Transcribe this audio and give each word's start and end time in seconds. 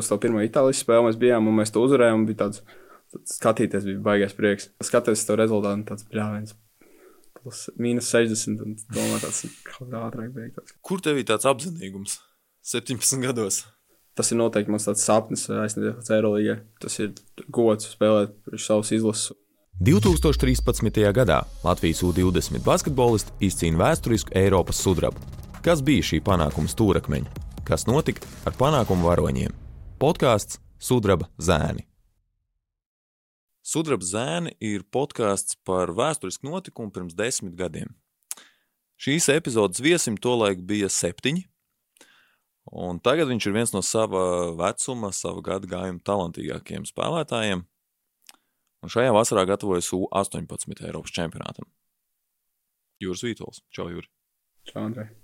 uz 0.00 0.10
to 0.10 0.18
pirmo 0.22 0.42
Itālijas 0.44 0.82
spēli 0.84 1.08
mēs 1.08 1.20
bijām, 1.20 1.48
un 1.50 1.58
mēs 1.60 1.72
to 1.74 1.82
uzvarējām. 1.84 2.26
Bija 2.28 2.44
tāds, 2.44 2.62
tāds 3.14 3.38
skatīties, 3.38 3.86
bija 3.88 4.04
baigais 4.04 4.36
prieks. 4.36 4.70
Skaties 4.84 5.26
to 5.28 5.38
rezultātu, 5.40 5.86
tāds 5.90 6.06
bļāviens. 6.10 6.56
Plus 7.40 7.66
mīnus 7.80 8.08
60, 8.14 8.62
un 8.64 8.76
domā, 8.94 9.20
tāds 9.22 9.44
kaut 9.68 9.90
kā 9.90 10.02
ātrāk 10.06 10.32
beigts. 10.34 10.76
Kur 10.84 11.02
tev 11.04 11.20
ir 11.20 11.28
tāds 11.28 11.48
apzinīgums? 11.48 12.18
17 12.64 13.20
gados. 13.20 13.64
Tas 14.14 14.30
ir 14.30 14.38
noteikti 14.38 14.70
mans 14.70 14.86
tāds 14.86 15.02
sapnis 15.04 15.48
aizsniegt 15.50 15.98
līdz 15.98 16.12
Eirolandā. 16.14 16.60
Tas 16.80 17.00
ir 17.02 17.12
gods 17.52 17.90
spēlēt 17.96 18.36
priekš 18.46 18.68
savas 18.70 18.92
izlases. 18.94 19.34
2013. 19.82 21.00
gadā 21.12 21.40
Latvijas 21.64 22.04
U-20 22.06 22.62
basketbolisti 22.62 23.34
izcīna 23.42 23.80
vēsturisku 23.80 24.30
Eiropas 24.38 24.78
sudrabu. 24.78 25.18
Kas 25.66 25.82
bija 25.82 26.06
šī 26.06 26.22
panākuma 26.22 26.70
stūrakmeņa? 26.70 27.42
Kas 27.66 27.88
notika 27.90 28.22
ar 28.46 28.54
panākumu 28.60 29.08
varoņiem? 29.08 29.63
Podkāsts 29.94 30.58
Sudraba 30.82 31.28
zēni. 31.38 31.84
Sudraba 33.62 34.04
zēni 34.04 34.52
ir 34.58 34.82
podkāsts 34.90 35.54
par 35.64 35.92
vēsturisku 35.94 36.50
notikumu 36.50 36.90
pirms 36.92 37.14
desmit 37.14 37.54
gadiem. 37.54 37.92
Šīs 38.98 39.30
epizodes 39.30 39.82
viesim 39.84 40.18
tolaik 40.18 40.64
bija 40.66 40.90
septiņi, 40.90 41.46
un 42.74 42.98
tagad 43.06 43.30
viņš 43.30 43.46
ir 43.46 43.54
viens 43.54 43.74
no 43.76 43.84
sava 43.86 44.50
vecuma, 44.58 45.14
sava 45.14 45.46
gada 45.46 45.70
gājuma 45.70 46.02
talantīgākajiem 46.02 46.90
spēlētājiem. 46.90 47.62
Un 48.84 48.92
šajā 48.92 49.14
vasarā 49.14 49.46
gatavojas 49.48 49.94
U-18 49.94 50.82
Eiropas 50.88 51.14
čempionātam. 51.14 51.70
Jūras 53.00 53.22
Vītols. 53.24 53.62
Čau, 53.70 53.92
Jūri! 53.94 54.10
Čau, 54.66 54.88
Andrej! 54.88 55.14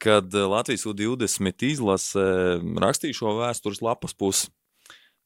Kad 0.00 0.34
eh, 0.34 0.46
Latvijas 0.48 0.86
U-20 0.88 1.66
izlase 1.68 2.24
rakstīja 2.84 3.18
šo 3.20 3.36
vēstures 3.40 3.82
lapas 3.84 4.16
pusi. 4.16 4.48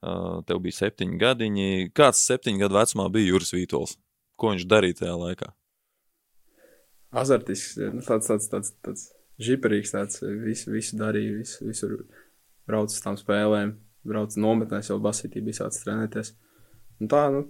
Eh, 0.05 0.41
tev 0.48 0.60
bija 0.64 0.80
septiņi 0.83 1.20
gadiņi. 1.20 1.69
Kāds 1.97 2.25
septiņu 2.28 2.64
gadu 2.64 2.78
vecumā 2.81 3.08
bija 3.14 3.31
Juris 3.33 3.55
Vītols? 3.55 3.97
Ko 4.41 4.50
viņš 4.53 4.66
darīja 4.69 5.05
tajā 5.05 5.14
laikā? 5.20 5.53
Azartisks, 7.14 7.78
nu, 7.94 8.03
tāds, 8.03 8.27
tāds, 8.27 8.48
tāds, 8.50 8.72
tāds 8.83 9.05
žiperīgs, 9.39 9.94
tāds 9.94 10.19
visu, 10.42 10.72
visu 10.75 10.98
darīja, 10.98 11.36
visu, 11.38 11.69
visur 11.69 11.92
brauc 12.66 12.91
uz 12.91 12.98
tām 13.05 13.14
spēlēm, 13.20 13.77
brauc 14.03 14.34
nometnēs, 14.34 14.91
jau 14.91 14.98
basītī 15.03 15.44
bija 15.44 15.62
sācis 15.62 15.86
trenēties. 15.86 16.33
Un 16.98 17.11
tā, 17.12 17.28
nu, 17.31 17.44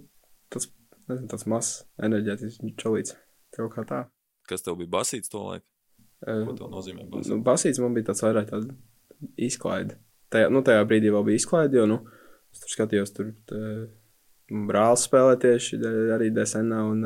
tas, 0.53 0.69
nezinu, 1.09 1.31
tāds 1.33 1.47
mazs 1.49 1.79
enerģētisks 2.05 2.77
čalīts, 2.81 3.17
tev 3.57 3.71
kā 3.73 3.87
tā. 3.89 4.03
Kas 4.45 4.61
tev 4.61 4.77
bija 4.77 4.93
basīts 4.99 5.33
to 5.33 5.41
laiku? 5.41 5.65
Ko 6.25 6.55
tas 6.57 6.71
nozīmē? 6.73 7.05
Basīts? 7.11 7.31
Nu, 7.31 7.39
basīts 7.45 7.81
man 7.83 7.95
bija 7.95 8.09
tāds 8.09 8.23
vairāk 8.25 8.49
tāda 8.49 8.73
izklaide. 9.37 9.99
Tajā, 10.33 10.49
nu, 10.53 10.63
tajā 10.65 10.83
brīdī 10.89 11.11
vēl 11.13 11.25
bija 11.27 11.41
izklaide, 11.41 11.77
jo, 11.77 11.85
nu, 11.89 11.99
es 12.53 12.63
tur 12.63 12.73
skatījos, 12.73 13.13
tur 13.15 13.31
tā, 13.49 13.59
brālis 14.69 15.05
spēlē 15.05 15.35
tieši 15.41 15.79
arī 16.15 16.31
DSNā 16.33 16.81
un, 16.89 17.03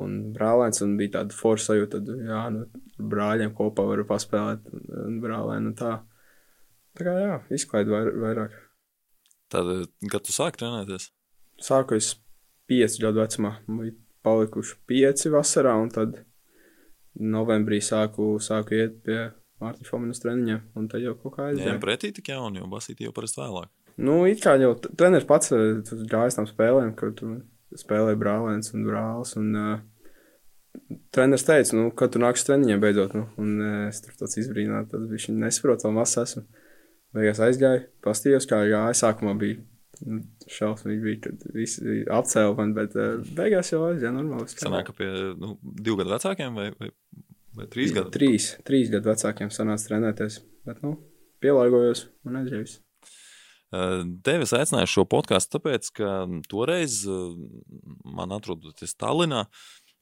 un 0.00 0.16
brālēns, 0.34 0.82
un 0.86 0.94
bija 1.00 1.18
tāda 1.18 1.36
forša 1.36 1.72
sajūta, 1.72 2.00
tad, 2.00 2.22
jā, 2.30 2.42
nu, 2.54 2.84
brāļiem 3.14 3.54
kopā 3.58 3.86
varu 3.88 4.06
paspēlēt, 4.08 4.70
un, 4.70 4.86
un 5.06 5.18
brālēni, 5.24 5.72
un 5.72 5.78
tā. 5.78 5.96
Tā 6.94 7.08
kā, 7.08 7.16
jā, 7.18 7.38
izklaide 7.56 7.90
vair, 7.90 8.12
vairāk. 8.22 8.54
Tad, 9.50 9.70
kad 10.12 10.22
tu 10.26 10.34
sāki 10.34 10.62
trenēties? 10.62 11.08
Sāku 11.62 11.98
es 11.98 12.12
piecu 12.70 13.02
gadu 13.02 13.22
vecumā, 13.22 13.56
bija 13.66 13.96
palikuši 14.24 14.78
pieci 14.88 15.32
vasarā, 15.34 15.74
un 15.82 15.90
tad 15.94 16.22
novembrī 17.20 17.80
sāku, 17.84 18.34
sāku 18.42 18.78
iet 18.78 19.00
pie 19.06 19.18
Mārtiņa 19.62 19.88
Fominas 19.88 20.22
treniņa, 20.22 20.58
un 20.78 20.90
tad 20.90 21.04
jau 21.04 21.14
kaut 21.20 21.36
kā 21.36 21.48
aizgāja. 21.50 21.76
Jā, 21.76 21.80
pretī 21.82 22.10
tik 22.14 22.30
jauni, 22.32 22.60
jo 22.60 22.68
basīti 22.70 23.06
jau 23.06 23.14
parasti 23.16 23.40
vēlāk. 23.40 23.70
Nu, 24.04 24.24
it 24.26 24.42
kā 24.42 24.56
jau 24.58 24.72
treneris 24.84 25.26
pats 25.28 25.52
eh, 25.54 25.82
gājas 26.10 26.38
tam 26.38 26.48
spēlēm, 26.50 26.94
kur 26.98 27.12
tu 27.14 27.36
spēlēji 27.78 28.18
brālēns 28.18 28.74
un 28.74 28.86
brālis, 28.86 29.34
un 29.38 29.54
uh, 29.58 29.76
treneris 31.14 31.46
teica, 31.46 31.76
nu, 31.78 31.88
kad 31.96 32.14
tu 32.14 32.22
nāksi 32.22 32.48
treniņiem 32.48 32.82
beidzot, 32.82 33.14
nu, 33.18 33.28
un 33.40 33.54
uh, 33.62 33.76
es 33.88 34.02
tur 34.02 34.16
tāds 34.18 34.38
izbrīnāts, 34.42 34.90
tad 34.92 35.06
viņš 35.10 35.28
nesaprot, 35.38 35.86
vēl 35.86 35.94
mazs 35.96 36.20
esmu. 36.22 36.44
Beigās 37.14 37.38
aizgāju, 37.46 37.86
pastījos, 38.02 38.46
kā 38.50 38.64
gāja, 38.66 38.94
sākumā 38.98 39.36
bija 39.38 39.60
nu, 40.02 40.20
šausmīgi 40.50 41.04
bija, 41.04 41.20
tad 41.28 41.44
visi 41.54 42.02
apcēla 42.10 42.54
man, 42.58 42.74
bet 42.76 42.96
uh, 42.98 43.22
beigās 43.38 43.70
jau 43.72 43.84
aizgāja 43.88 44.14
normāli. 44.16 44.50
Sanāk, 44.50 44.90
ka 44.90 44.96
pie 44.98 45.10
nu, 45.38 45.54
divu 45.62 46.00
gadu 46.00 46.14
vecākiem 46.14 46.58
vai, 46.58 46.68
vai, 46.78 46.90
vai 47.56 47.68
trīs 47.70 47.94
gadu? 47.94 48.12
Trīs, 48.14 48.54
trīs 48.66 48.90
gadu 48.92 49.12
vecākiem 49.12 49.52
sanāca 49.54 49.90
trenēties, 49.90 50.40
bet, 50.68 50.80
nu, 50.84 50.96
pielāgojos 51.44 52.08
un 52.26 52.40
aizgājus. 52.42 52.80
Tevi 54.24 54.46
aicināju 54.46 54.90
šo 54.90 55.04
podkāstu, 55.10 55.56
tāpēc, 55.56 55.88
ka 55.98 56.10
toreiz 56.50 57.00
man 58.04 58.34
atrodoties 58.36 58.94
Tallinā, 59.00 59.46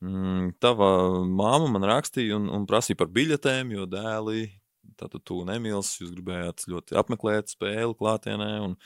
mm, 0.04 0.58
tava 0.60 0.90
māma 1.24 1.70
man 1.72 1.86
rakstīja 1.88 2.36
un, 2.36 2.50
un 2.52 2.66
prasīja 2.68 3.00
par 3.00 3.08
biļetēm, 3.14 3.72
jo 3.78 3.86
dēli, 3.88 4.50
tātad 5.00 5.22
tu 5.24 5.40
nemīlis, 5.48 5.94
jūs 6.02 6.12
gribējāt 6.12 6.66
ļoti 6.68 6.98
apmeklēt 7.00 7.54
spēli 7.54 7.96
klātienē 7.96 8.50
un, 8.66 8.76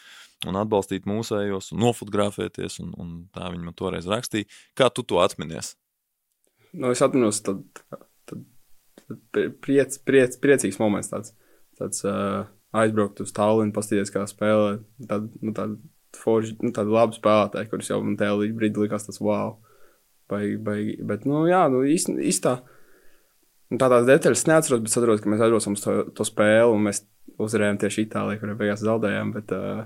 un 0.47 0.61
atbalstīt 0.61 1.09
mūsējos 1.09 1.73
un 1.75 1.83
nofotografēties, 1.83 2.79
un, 2.85 2.95
un 3.01 3.17
tā 3.35 3.51
viņa 3.51 3.67
man 3.67 3.77
toreiz 3.79 4.07
rakstīja. 4.11 4.47
Kā 4.79 4.91
tu 4.93 5.03
to 5.03 5.19
atminies? 5.25 5.75
Nu, 6.77 6.93
es 6.93 7.03
atminos, 7.03 7.41
tad 7.43 7.65
priec, 9.65 9.99
priec, 10.07 10.39
priecīgs 10.43 10.79
moments 10.83 11.11
tāds, 11.13 11.35
tāds 11.79 12.03
uh, 12.07 12.47
aizbraukt 12.77 13.23
uz 13.25 13.33
Tallinu, 13.37 13.75
pastīties, 13.77 14.13
kā 14.15 14.25
spēlē, 14.29 14.79
tāda, 15.09 15.29
nu, 15.43 15.55
tāda 15.57 15.77
forši, 16.17 16.57
nu, 16.65 16.73
tāda 16.77 16.95
laba 16.95 17.17
spēlētāja, 17.17 17.71
kurus 17.71 17.91
jau 17.93 18.01
man 18.05 18.17
tajā 18.21 18.37
brīdī 18.57 18.87
likās 18.87 19.09
tas 19.09 19.21
wow. 19.23 19.57
Baigi, 20.31 20.57
baigi, 20.59 20.97
bet, 21.07 21.27
nu, 21.29 21.45
jā, 21.47 21.67
nu, 21.71 21.85
īsti, 21.87 22.17
īsti 22.33 22.43
tā. 22.49 22.57
Un 23.71 23.79
tā 23.79 23.87
tādas 23.91 24.09
detaļas 24.09 24.47
neatceros, 24.49 24.81
bet 24.83 24.95
saprotu, 24.95 25.23
ka 25.23 25.31
mēs 25.31 25.43
aizbraucam 25.43 25.77
uz 25.77 25.85
to, 25.85 25.95
to 26.19 26.27
spēli, 26.27 26.73
un 26.75 26.83
mēs 26.87 27.05
uzvarējām 27.43 27.79
tieši 27.83 28.07
Itālijā, 28.07 28.41
kur 28.41 28.55
beigās 28.59 28.83
zaudējām. 28.83 29.31
Bet, 29.37 29.55
uh, 29.55 29.85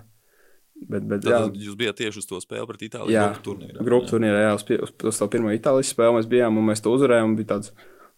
Bet, 0.81 1.05
bet, 1.05 1.27
jā, 1.29 1.43
jūs 1.61 1.77
bijāt 1.77 1.99
tieši 1.99 2.23
uz 2.23 2.27
to 2.29 2.39
spēli 2.41 2.65
pret 2.71 2.83
Itāliju. 2.87 3.13
Jā, 3.13 3.27
grupu 3.29 3.45
turnīrā. 3.51 3.83
Grupu 3.85 4.09
turnīrā, 4.09 4.39
jā, 4.47 4.53
uz, 4.57 4.63
uz, 4.87 4.93
uz 5.11 5.19
to 5.21 5.27
pirmo 5.33 5.53
Itālijas 5.53 5.91
spēli 5.93 6.17
mēs 6.17 6.29
bijām, 6.31 6.57
un 6.57 6.71
mēs 6.71 6.81
to 6.81 6.95
uzvarējām. 6.97 7.35
Bija 7.37 7.51
tāds, 7.51 7.75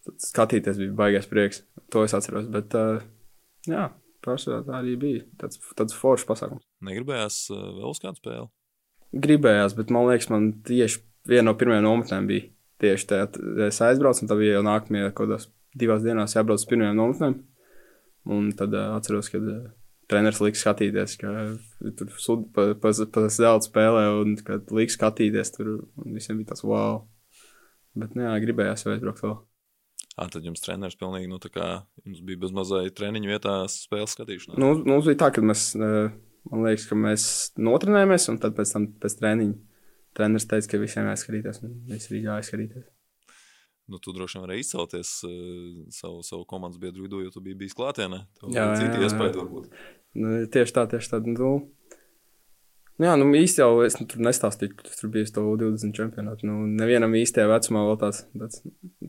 tāds 0.07 0.31
skatīties, 0.31 0.79
bija 0.81 0.95
baigais 0.97 1.29
prieks. 1.29 1.63
To 1.93 2.03
es 2.07 2.15
atceros. 2.17 2.47
Bet, 2.51 2.75
uh, 2.77 3.03
jā, 3.69 3.87
pārsvarā 4.25 4.63
tā 4.67 4.77
arī 4.79 4.95
bija. 4.99 5.23
Tāds, 5.41 5.61
tāds 5.77 5.95
foršs 5.97 6.27
pasākums. 6.29 6.65
Negribējās 6.85 7.39
uh, 7.53 7.63
vēl 7.79 7.93
uz 7.93 8.01
kādu 8.03 8.21
spēli? 8.21 8.49
Gribējās, 9.23 9.75
bet 9.77 9.93
man 9.93 10.07
liekas, 10.09 10.31
man 10.33 10.49
tieši 10.65 11.03
viena 11.29 11.51
no 11.51 11.57
pirmajām 11.57 11.85
nometnēm 11.85 12.29
bija 12.29 12.49
tieši 12.83 13.09
tajā. 13.11 13.29
Es 13.67 13.79
aizbraucu, 13.85 14.23
un 14.23 14.31
tad 14.31 14.41
bija 14.41 14.57
jau 14.57 14.65
nākamie 14.65 15.05
kaut 15.11 15.21
kādās 15.21 15.47
divās 15.77 16.03
dienās 16.05 16.35
jābrauc 16.35 16.61
uz 16.61 16.67
pirmajām 16.69 16.99
nometnēm. 16.99 17.39
Un 18.33 18.51
tad 18.57 18.75
uh, 18.75 18.95
atceros, 18.97 19.29
ka 19.31 19.39
uh, 19.39 19.63
treneris 20.11 20.41
liks 20.43 20.63
skatīties, 20.63 21.17
ka 21.21 21.31
tur 21.99 22.11
sud, 22.21 22.47
pa, 22.55 22.71
pa, 22.79 22.91
pa 22.91 23.25
zelta 23.31 23.67
spēlē, 23.67 24.05
un 24.21 24.35
kad 24.45 24.71
liks 24.75 24.97
skatīties, 24.97 25.55
tur 25.57 25.73
visiem 26.05 26.39
bija 26.41 26.53
tas 26.53 26.63
wow. 26.65 27.03
Bet, 27.93 28.15
nu 28.17 28.25
jā, 28.25 28.33
gribējās 28.41 28.85
jau 28.85 28.93
aizbraukt 28.95 29.21
vēl. 29.23 29.35
À, 30.13 30.27
tad 30.29 30.45
jums 30.45 30.61
treneris 30.61 30.97
pilnīgi, 30.99 31.29
nu, 31.31 31.39
tā 31.41 31.49
kā 31.49 31.67
jums 32.05 32.21
bija 32.25 32.43
bez 32.43 32.51
mazai 32.53 32.85
treniņu 32.93 33.31
vietā 33.31 33.55
spēles 33.71 34.13
skatīšanās. 34.13 34.59
Nu, 34.61 34.75
mums 34.85 35.07
bija 35.09 35.23
tā, 35.23 35.31
ka 35.33 35.41
mēs, 35.41 35.71
man 35.79 36.65
liekas, 36.67 36.85
ka 36.89 36.97
mēs 36.99 37.27
notrenējamies, 37.57 38.27
un 38.29 38.37
tad 38.43 38.53
pēc 38.59 38.75
tam 38.75 38.91
pēc 39.01 39.17
treniņa 39.21 39.55
treneris 40.17 40.45
teica, 40.49 40.69
ka 40.69 40.81
visiem 40.83 41.09
jāskatīties, 41.09 41.63
un 41.65 41.73
visi 41.89 42.11
arī 42.11 42.21
jāskatīties. 42.27 42.85
Nu, 43.91 43.99
tu 43.99 44.13
droši 44.15 44.37
vien 44.37 44.45
vari 44.45 44.61
izcelties 44.61 45.09
uh, 45.27 45.33
savu, 45.91 46.21
savu 46.23 46.45
komandas 46.47 46.79
biedru 46.79 47.03
vidū, 47.03 47.19
jo 47.25 47.33
tu 47.33 47.41
biji 47.43 47.57
bijis 47.65 47.75
klātienē. 47.75 48.21
Tev 48.39 48.53
jā, 48.55 48.69
citi 48.79 49.01
iespēja 49.03 49.35
varbūt. 49.41 49.73
Nu, 50.21 50.35
tieši 50.53 50.75
tā, 50.77 50.85
tieši 50.93 51.11
tā. 51.11 51.19
Nu, 51.25 51.49
nu, 52.99 53.07
jā, 53.07 53.13
nu 53.19 53.29
īsti 53.39 53.63
jau 53.63 53.71
es 53.85 53.97
nu, 53.99 54.07
tur 54.09 54.23
nestāstīju, 54.25 54.75
ka 54.79 54.91
tur 54.99 55.11
bija 55.13 55.29
to 55.35 55.45
20 55.61 55.95
čempionātu. 55.97 56.49
Nu, 56.49 56.63
nevienam 56.81 57.15
īstajā 57.19 57.47
vecumā 57.51 57.85
vēl 57.89 57.99
tāds, 58.03 58.23
tāds, 58.33 58.61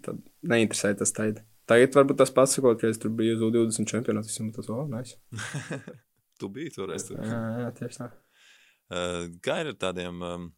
tāds 0.06 0.24
neinteresēja 0.54 1.00
tas 1.02 1.14
teikt. 1.16 1.44
Tagad 1.70 1.96
varbūt 1.96 2.20
tas 2.20 2.32
pats 2.34 2.58
sakot, 2.58 2.76
ka 2.80 2.90
es 2.92 3.00
tur 3.00 3.12
biju 3.16 3.38
uz 3.38 3.44
20 3.44 3.88
čempionātu, 3.88 4.28
visam 4.28 4.50
tas, 4.52 4.68
oh, 4.72 4.84
nice. 4.90 5.16
tu 6.40 6.50
biji 6.52 6.74
toreiz. 6.76 7.06
Tur. 7.08 7.22
Jā, 7.24 7.40
jā, 7.64 7.70
tieši 7.78 8.02
tā. 8.02 8.10
Uh, 8.92 9.22
kā 9.44 9.62
ir 9.62 9.72
ar 9.72 9.78
tādiem, 9.80 10.20
um, 10.20 10.50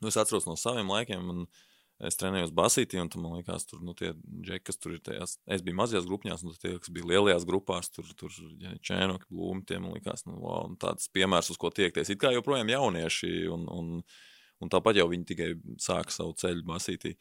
nu 0.00 0.08
es 0.08 0.16
atceros 0.16 0.48
no 0.48 0.56
saviem 0.56 0.88
laikiem, 0.88 1.26
un 1.28 1.42
uh, 1.44 1.66
es 2.06 2.16
trenējos 2.20 2.52
basītī, 2.56 3.00
un 3.02 3.10
man 3.20 3.38
liekas, 3.38 3.66
tur 3.68 3.82
nu, 3.84 3.94
tie 3.96 4.12
džeki, 4.14 4.64
kas 4.68 4.80
tur 4.80 4.94
ir 4.96 5.02
tajās, 5.04 5.36
es 5.50 5.64
biju 5.64 5.78
mazajās 5.80 6.06
grupās, 6.08 6.44
un 6.44 6.54
tie, 6.60 6.74
kas 6.80 6.92
bija 6.94 7.08
lielajās 7.12 7.46
grupās, 7.48 7.90
tur, 7.94 8.08
tur 8.18 8.34
ja, 8.62 8.72
čēnoki, 8.86 9.28
blūmi, 9.32 9.66
tie 9.68 9.80
man 9.82 9.96
liekas, 9.96 10.24
nu, 10.28 10.38
wow, 10.44 10.70
tāds 10.80 11.10
piemērs, 11.14 11.52
uz 11.52 11.60
ko 11.60 11.72
tiekties. 11.74 12.12
It 12.12 12.22
kā 12.22 12.32
joprojām 12.34 12.72
jaunieši, 12.72 13.34
un, 13.52 13.66
un, 13.74 13.92
un 14.60 14.72
tāpat 14.72 15.00
jau 15.00 15.10
viņi 15.12 15.28
tikai 15.32 15.50
sāka 15.82 16.14
savu 16.14 16.36
ceļu 16.40 16.64
basītī. 16.68 17.16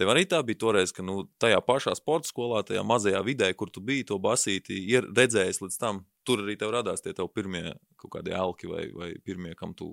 Tev 0.00 0.08
arī 0.08 0.24
tā 0.24 0.38
bija 0.40 0.56
toreiz, 0.62 0.94
ka 0.96 1.04
nu, 1.04 1.26
tajā 1.42 1.58
pašā 1.66 1.92
sporta 1.98 2.30
skolā, 2.30 2.62
tajā 2.64 2.80
mazajā 2.88 3.20
vidē, 3.26 3.50
kur 3.52 3.68
tu 3.68 3.82
biji 3.84 4.08
to 4.08 4.16
basīti, 4.22 4.78
ir 4.88 5.04
redzējis 5.12 5.60
līdz 5.60 5.76
tam, 5.82 6.00
tur 6.24 6.40
arī 6.46 6.56
tev 6.56 6.72
radās 6.72 7.04
tie 7.04 7.12
tev 7.12 7.28
pirmie 7.34 7.74
kaut 8.00 8.14
kādi 8.16 8.32
elki 8.32 8.70
vai, 8.70 8.86
vai 8.96 9.10
pirmie, 9.24 9.52
kam 9.58 9.76
tu 9.76 9.92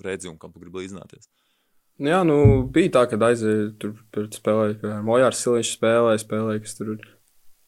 redzi 0.00 0.30
un 0.30 0.40
kam 0.40 0.54
tu 0.54 0.62
gribi 0.62 0.80
līdzināties. 0.80 1.28
Jā, 2.02 2.24
nu, 2.26 2.36
bija 2.74 2.90
tā, 2.96 3.04
ka 3.06 3.18
aizēju 3.22 3.66
tur, 3.78 3.92
spēlēju, 4.34 4.78
ka 4.80 4.96
Mojārs 5.06 5.42
Siliņš 5.44 5.76
spēlēja, 5.76 6.22
spēlēja, 6.24 6.62
kas 6.64 6.74
tur 6.80 6.96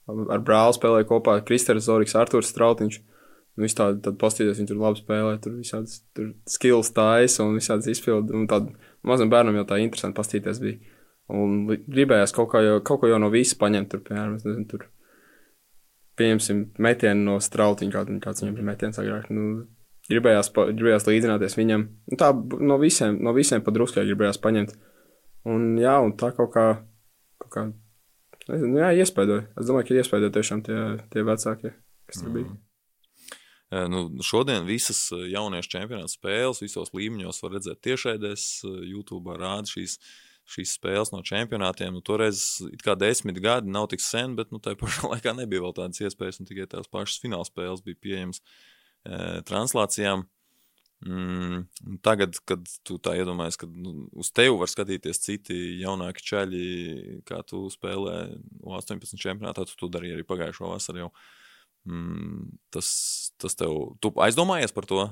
ar 0.06 0.42
brāli 0.42 0.74
spēlēja 0.74 1.06
kopā, 1.06 1.36
Kristers 1.46 1.86
Zoriks, 1.86 2.16
Arturs 2.18 2.50
Strautiņš. 2.50 2.98
Nu, 3.56 3.64
viss 3.64 3.78
tādi, 3.78 4.02
tad 4.04 4.18
pastīties, 4.20 4.58
viņi 4.58 4.72
tur 4.72 4.82
labi 4.82 5.00
spēlē, 5.00 5.36
tur 5.42 5.54
visādas 5.56 6.00
tur 6.16 6.34
skills 6.50 6.90
taisa 6.96 7.46
un 7.46 7.54
visādas 7.56 7.86
izpildu. 7.88 8.34
Un 8.36 8.50
tādu 8.50 8.74
mazam 9.06 9.30
bērnam 9.32 9.56
jau 9.60 9.64
tā 9.70 9.78
interesanti 9.80 10.18
pastīties 10.18 10.60
bija. 10.60 10.98
Un 11.32 11.62
gribējās 11.70 12.34
kaut, 12.36 12.52
jau, 12.62 12.76
kaut 12.86 13.02
ko 13.02 13.10
jau 13.10 13.22
no 13.22 13.30
visa 13.32 13.56
paņemt, 13.58 13.88
tur, 13.94 14.02
piemēram, 14.06 14.36
nezinu, 14.36 14.66
tur, 14.70 14.84
pieņemsim, 16.20 16.66
metienu 16.82 17.30
no 17.30 17.38
strautiņa, 17.42 17.94
kā, 17.94 18.04
kāds 18.26 18.44
viņam 18.44 18.58
bija 18.58 18.68
metiens 18.68 19.00
agrāk. 19.02 19.32
Nu, 19.34 19.64
gribējās, 20.10 20.50
pa, 20.54 20.66
gribējās 20.72 21.08
līdzināties 21.08 21.56
viņam. 21.58 21.86
Nu, 22.10 22.18
tā 22.20 22.30
no 22.34 22.78
visiem, 22.82 23.18
no 23.24 23.34
visiem 23.36 23.64
pa 23.64 23.74
druskai 23.74 24.06
gribējās 24.08 24.40
paņemt. 24.42 24.76
Un 25.46 25.74
jā, 25.78 25.96
un 26.02 26.14
tā 26.18 26.32
kaut 26.36 26.52
kā, 26.54 26.66
kaut 27.42 27.52
kā 27.54 27.66
nezinu, 28.50 28.80
jā, 28.82 28.92
iespēdoja. 29.02 29.48
Es 29.54 29.68
domāju, 29.70 29.88
ka 29.90 29.98
iespēdoja 30.02 30.34
tiešām 30.38 30.62
tie, 30.66 30.78
tie 31.12 31.26
vecākie, 31.26 31.74
kas 32.10 32.22
tur 32.22 32.34
bija. 32.34 32.50
Mm. 32.50 32.62
Nu, 33.90 34.04
šodien 34.22 34.62
visas 34.66 35.08
jauniešu 35.10 35.72
čempionāta 35.72 36.12
spēles, 36.12 36.62
visos 36.62 36.92
līmeņos 36.94 37.42
var 37.42 37.56
redzēt 37.56 37.82
tiešraidēs, 37.82 38.46
YouTube 38.86 39.34
rāda 39.34 39.66
šīs 39.70 39.98
šīs 40.46 40.76
spēles 40.78 41.10
no 41.10 41.22
čempionātiem. 41.26 41.96
Nu, 41.96 42.02
toreiz 42.06 42.60
kā 42.84 42.94
desmit 42.98 43.40
gadi 43.42 43.72
nav 43.72 43.88
tik 43.90 44.02
sen, 44.04 44.36
bet 44.38 44.52
nu, 44.54 44.60
tajā 44.62 44.78
pašā 44.80 45.08
laikā 45.14 45.34
nebija 45.36 45.64
vēl 45.64 45.74
tādas 45.76 46.02
iespējas, 46.06 46.40
un 46.40 46.48
tikai 46.48 46.68
tās 46.70 46.90
pašas 46.92 47.20
fināla 47.22 47.46
spēles 47.48 47.82
bija 47.86 47.98
pieejamas 48.06 48.38
e, 48.40 48.44
translācijām. 49.48 50.24
Mm, 51.06 51.66
tagad, 52.02 52.38
kad 52.48 52.62
tu 52.86 52.96
tā 53.02 53.12
iedomājies, 53.20 53.58
ka 53.60 53.68
nu, 53.68 54.06
uz 54.16 54.30
tevi 54.34 54.54
var 54.56 54.70
skatīties 54.72 55.20
citi 55.20 55.56
jaunāki 55.82 56.24
čaļi, 56.24 56.68
kā 57.28 57.42
tu 57.46 57.66
spēlē 57.70 58.14
18 58.64 59.20
čempionātā, 59.20 59.66
tu 59.68 59.76
to 59.76 59.90
darīji 59.92 60.16
arī 60.16 60.24
pagājušo 60.26 60.72
vasaru 60.72 61.04
jau. 61.04 61.10
Mm, 61.86 62.48
tas, 62.74 62.88
tas 63.38 63.54
tev, 63.60 63.76
tu 64.02 64.10
aizdomājies 64.24 64.74
par 64.74 64.88
to, 64.88 65.04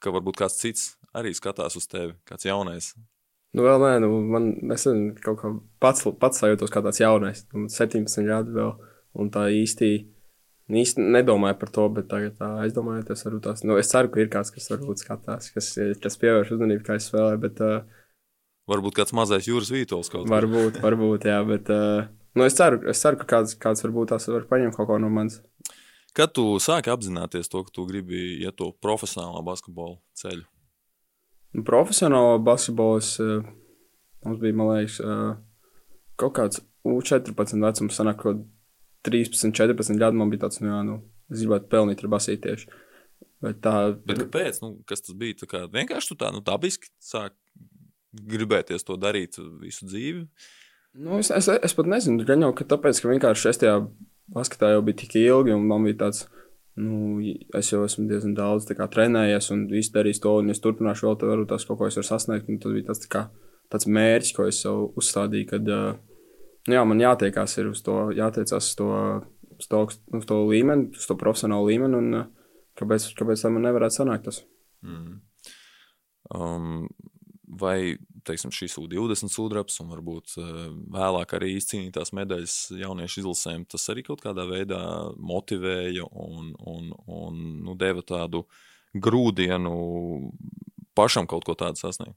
ka 0.00 0.14
varbūt 0.14 0.38
kāds 0.44 0.60
cits 0.62 0.94
arī 1.12 1.34
skatās 1.36 1.76
uz 1.76 1.90
tevi, 1.90 2.14
kāds 2.30 2.46
jaunais, 2.46 2.94
Nu, 3.54 3.62
vēl 3.62 3.78
nē, 3.78 3.90
nu, 4.02 4.08
man 4.26 4.48
nesen 4.66 5.12
kaut 5.22 5.38
kā 5.38 5.52
pats, 5.82 6.02
pats 6.18 6.40
sajūtos 6.42 6.72
kā 6.74 6.80
tāds 6.82 6.98
jaunais. 6.98 7.44
Man 7.54 7.68
17 7.70 8.26
gadi 8.26 8.54
vēl, 8.56 8.72
un 9.22 9.30
tā 9.34 9.44
īsti, 9.54 9.90
īsti 10.72 11.04
nedomāju 11.12 11.58
par 11.60 11.70
to, 11.74 11.84
bet 11.92 12.08
tagad 12.08 12.36
tā 12.38 12.48
aizdomājoties, 12.64 13.24
varbūt 13.26 13.44
tās, 13.44 13.64
nu, 13.68 13.76
es 13.80 13.90
ceru, 13.90 14.10
ka 14.12 14.22
ir 14.22 14.30
kāds, 14.32 14.52
kas 14.54 14.70
varbūt 14.72 15.02
skatās, 15.02 15.50
kas, 15.52 15.74
kas 16.00 16.20
pievērš 16.22 16.54
uzmanību, 16.56 16.84
kā 16.86 16.96
es 17.00 17.08
spēlēju, 17.10 17.40
bet. 17.42 17.60
Uh, 17.60 18.04
varbūt 18.72 18.96
kāds 18.96 19.12
mazais 19.16 19.48
jūras 19.50 19.72
vītols 19.74 20.08
kaut 20.12 20.24
kā. 20.24 20.32
Varbūt, 20.32 20.80
varbūt, 20.84 21.26
jā, 21.28 21.42
bet, 21.48 21.68
uh, 21.74 22.06
nu, 22.38 22.46
es 22.46 22.56
ceru, 22.56 22.80
es 22.88 23.02
ceru, 23.04 23.20
ka 23.20 23.28
kāds, 23.34 23.56
kāds 23.60 23.84
varbūt 23.84 24.14
tās 24.14 24.28
var 24.32 24.48
paņemt 24.48 24.78
kaut 24.78 24.88
ko 24.88 24.98
no 25.02 25.12
manis. 25.12 25.42
Kad 26.14 26.32
tu 26.36 26.46
sāki 26.62 26.92
apzināties 26.94 27.50
to, 27.50 27.64
ka 27.66 27.74
tu 27.74 27.84
gribi 27.88 28.38
iet 28.38 28.56
to 28.56 28.70
profesionālā 28.84 29.42
basketbola 29.44 29.98
ceļu? 30.16 30.46
Nu, 31.54 31.64
profesionālā 31.66 32.38
basketbols 32.46 33.16
uh, 33.22 33.44
mums 34.24 34.40
bija, 34.40 34.56
man 34.56 34.72
liekas, 34.72 35.00
uh, 35.04 35.34
kaut 36.16 36.38
kāds 36.38 36.64
U14 36.84 37.60
vecums, 37.60 37.96
sanāk, 37.96 38.22
kaut 38.22 38.44
13, 39.04 39.52
14 39.56 40.00
gadu 40.00 40.18
man 40.18 40.32
bija 40.32 40.46
tāds, 40.46 40.60
nu, 40.62 40.70
jā, 40.72 40.80
nu, 40.86 40.98
es 41.32 41.44
gribētu 41.44 41.70
pelnīt 41.72 42.02
ar 42.04 42.12
basītiešu. 42.16 42.72
Bet 43.44 43.60
tā. 43.64 43.76
Bet 44.06 44.22
kāpēc? 44.24 44.60
Nu, 44.64 44.74
kas 44.88 45.04
tas 45.04 45.16
bija? 45.20 45.36
Tā 45.42 45.48
kā 45.50 45.64
vienkārši 45.72 46.12
tu 46.12 46.18
tā, 46.20 46.30
nu, 46.32 46.40
dabiski 46.44 46.88
sāk 47.02 47.36
gribēties 48.14 48.86
to 48.86 48.96
darīt 49.00 49.38
visu 49.60 49.88
dzīvi. 49.88 50.24
Nu, 51.04 51.18
es, 51.18 51.32
es, 51.34 51.48
es 51.50 51.74
pat 51.74 51.88
nezinu, 51.90 52.22
gan 52.26 52.44
jau, 52.46 52.52
ka 52.54 52.66
tāpēc, 52.70 53.00
ka 53.02 53.10
vienkārši 53.10 53.50
es 53.50 53.60
tajā 53.64 53.78
basketā 54.34 54.70
jau 54.72 54.84
biju 54.86 55.00
tik 55.02 55.16
ilgi, 55.18 55.54
un 55.56 55.66
man 55.66 55.86
bija 55.88 56.04
tāds, 56.04 56.22
nu, 56.78 57.18
es 57.58 57.72
jau 57.72 57.82
esmu 57.84 58.06
diezgan 58.10 58.36
daudz 58.38 58.70
kā, 58.70 58.86
trenējies 58.90 59.50
un 59.54 59.66
izdarījis 59.74 60.22
to, 60.22 60.36
un 60.42 60.54
es 60.54 60.62
turpināšu 60.62 61.08
vēl, 61.08 61.18
tad 61.18 61.32
varbūt 61.32 61.50
tas 61.50 61.66
kaut 61.66 61.80
ko 61.80 61.90
es 61.90 61.98
varu 61.98 62.08
sasniegt. 62.08 62.48
Un 62.48 62.62
tas 62.62 62.76
bija 62.76 62.88
tas 62.92 63.02
tā 63.02 63.10
kā, 63.10 63.24
tāds 63.74 63.90
mērķis, 63.90 64.34
ko 64.36 64.46
es 64.46 64.62
sev 64.62 64.86
uzstādīju, 65.00 65.50
kad 65.50 65.74
nu, 66.68 66.76
jā, 66.76 66.84
man 66.88 67.02
jātiekās 67.02 67.58
uz 67.64 67.82
to, 67.84 67.98
jātiecās 68.16 68.70
uz 68.70 68.74
to, 68.78 68.90
uz 69.58 69.70
to, 69.70 69.84
uz 70.18 70.26
to 70.28 70.40
līmeni, 70.48 70.90
uz 70.96 71.06
to 71.10 71.16
profesionālu 71.20 71.70
līmeni, 71.70 72.00
un 72.00 72.24
kāpēc, 72.78 73.10
kāpēc 73.18 73.44
tā 73.44 73.52
man 73.54 73.68
nevarētu 73.68 74.00
sanākt 74.00 74.28
tas? 74.30 74.42
Mm. 74.84 75.20
Um, 76.34 76.86
vai 77.60 77.96
teiksim, 78.24 78.52
šīs 78.54 78.76
U20 78.80 79.32
sudrabs 79.32 79.76
un 79.82 79.90
varbūt 79.92 80.36
eh, 80.40 80.52
vēlāk 80.94 81.34
arī 81.36 81.54
izcīnītās 81.58 82.14
medaļas 82.16 82.56
jauniešu 82.80 83.20
izlasēm, 83.22 83.66
tas 83.68 83.84
arī 83.92 84.04
kaut 84.06 84.24
kādā 84.24 84.46
veidā 84.48 84.80
motivēja 85.20 86.08
un, 86.08 86.54
un, 86.58 86.92
un 87.04 87.42
nu, 87.66 87.76
deva 87.80 88.04
tādu 88.06 88.44
grūdienu 88.94 89.74
pašam 90.96 91.28
kaut 91.30 91.44
ko 91.46 91.56
tādu 91.58 91.80
sasniegt. 91.80 92.16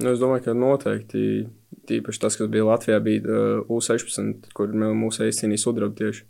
Nu, 0.00 0.12
es 0.14 0.20
domāju, 0.22 0.46
ka 0.46 0.56
noteikti 0.56 1.22
tīpaši 1.88 2.20
tas, 2.22 2.36
kas 2.40 2.48
bija 2.52 2.68
Latvijā, 2.70 3.00
bija 3.04 3.22
eh, 3.22 3.72
U16, 3.72 4.52
kur 4.56 4.72
mūsu 4.72 5.26
izcīnīja 5.28 5.64
sudrabu 5.66 5.98
tieši. 5.98 6.24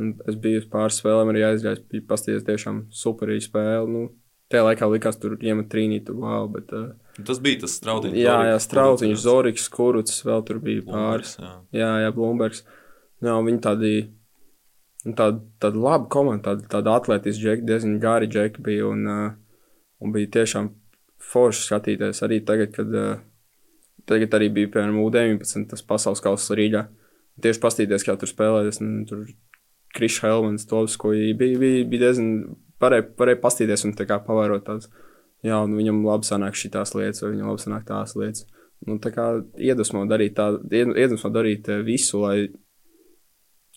Un 0.00 0.14
es 0.28 0.36
biju 0.40 0.62
pāris 0.72 1.00
spēlēm 1.00 1.32
arī 1.32 1.44
aizgājis, 1.48 1.84
bija 1.90 2.06
pasties 2.08 2.44
tiešām 2.46 2.84
superīga 2.94 3.44
spēle. 3.46 3.88
Nu, 3.90 4.04
tajā 4.52 4.66
laikā 4.68 4.88
likās, 4.92 5.18
tur 5.20 5.36
iemet 5.40 5.70
trīnīt, 5.72 6.06
tur 6.08 6.20
wow, 6.22 6.48
bet 6.52 6.72
uh, 6.76 6.92
Tas 7.26 7.40
bija 7.42 7.62
tas 7.64 7.74
strautiņš. 7.80 8.16
Jā, 8.20 8.36
jā 8.48 8.56
strautiņš, 8.62 9.18
Zoriks, 9.20 9.68
Kuruts, 9.72 10.22
vēl 10.24 10.44
tur 10.48 10.60
bija 10.62 10.84
pāris. 10.86 11.36
Jā, 11.40 11.52
jā, 11.76 11.90
jā 12.04 12.12
Blūmbergs. 12.16 12.64
Jā, 13.24 13.36
viņi 13.44 13.60
tādi, 13.64 13.94
nu, 15.04 15.14
tāda, 15.18 15.40
tāda 15.62 15.82
laba 15.84 16.08
komanda, 16.12 16.50
tāda, 16.50 16.68
tāda 16.76 16.94
atletiska 16.96 17.42
džeki, 17.42 17.66
diezgan 17.68 17.98
gari 18.02 18.30
džeki 18.30 18.64
bija 18.64 18.88
un, 18.88 19.04
uh, 19.10 19.66
un 20.00 20.14
bija 20.16 20.32
tiešām 20.38 20.70
forši 21.20 21.66
skatīties 21.66 22.22
arī 22.26 22.40
tagad, 22.46 22.72
kad 22.74 22.96
uh, 22.96 23.20
tagad 24.08 24.34
arī 24.38 24.48
bija, 24.54 24.72
piemēram, 24.72 25.02
U19, 25.04 25.68
tas 25.70 25.84
pasaules 25.86 26.22
kausa 26.24 26.56
Rīgā. 26.58 26.86
Tieši 27.40 27.62
pastīties, 27.62 28.04
kā 28.04 28.16
tur 28.20 28.28
spēlējas, 28.28 28.80
tur 29.08 29.28
Krišs 29.96 30.24
Helmans, 30.24 30.66
Tovs, 30.68 30.96
ko 31.00 31.12
bija, 31.14 31.58
bija, 31.60 31.84
bija 31.88 32.08
diezgan, 32.08 32.56
varēja, 32.82 33.06
varēja 33.18 33.40
pastīties 33.44 33.86
un 33.88 33.94
tā 33.96 34.06
kā 34.08 34.20
pavērot 34.24 34.66
tādas 34.66 34.90
jā, 35.46 35.58
un 35.64 35.76
viņam 35.76 36.02
labi 36.06 36.28
sanāk 36.28 36.58
šīs 36.58 36.94
lietas, 36.96 37.22
vai 37.24 37.32
viņam 37.34 37.52
labi 37.52 37.64
sanāk 37.64 37.86
tās 37.88 38.16
lietas. 38.18 38.46
Nu, 38.86 38.96
tā 39.02 39.12
kā 39.12 39.26
iedvesmo 39.60 40.06
darīt, 40.08 40.36
tā, 40.38 40.54
iedvesmo 40.72 41.30
darīt 41.32 41.68
eh, 41.68 41.82
visu, 41.84 42.22
lai 42.22 42.36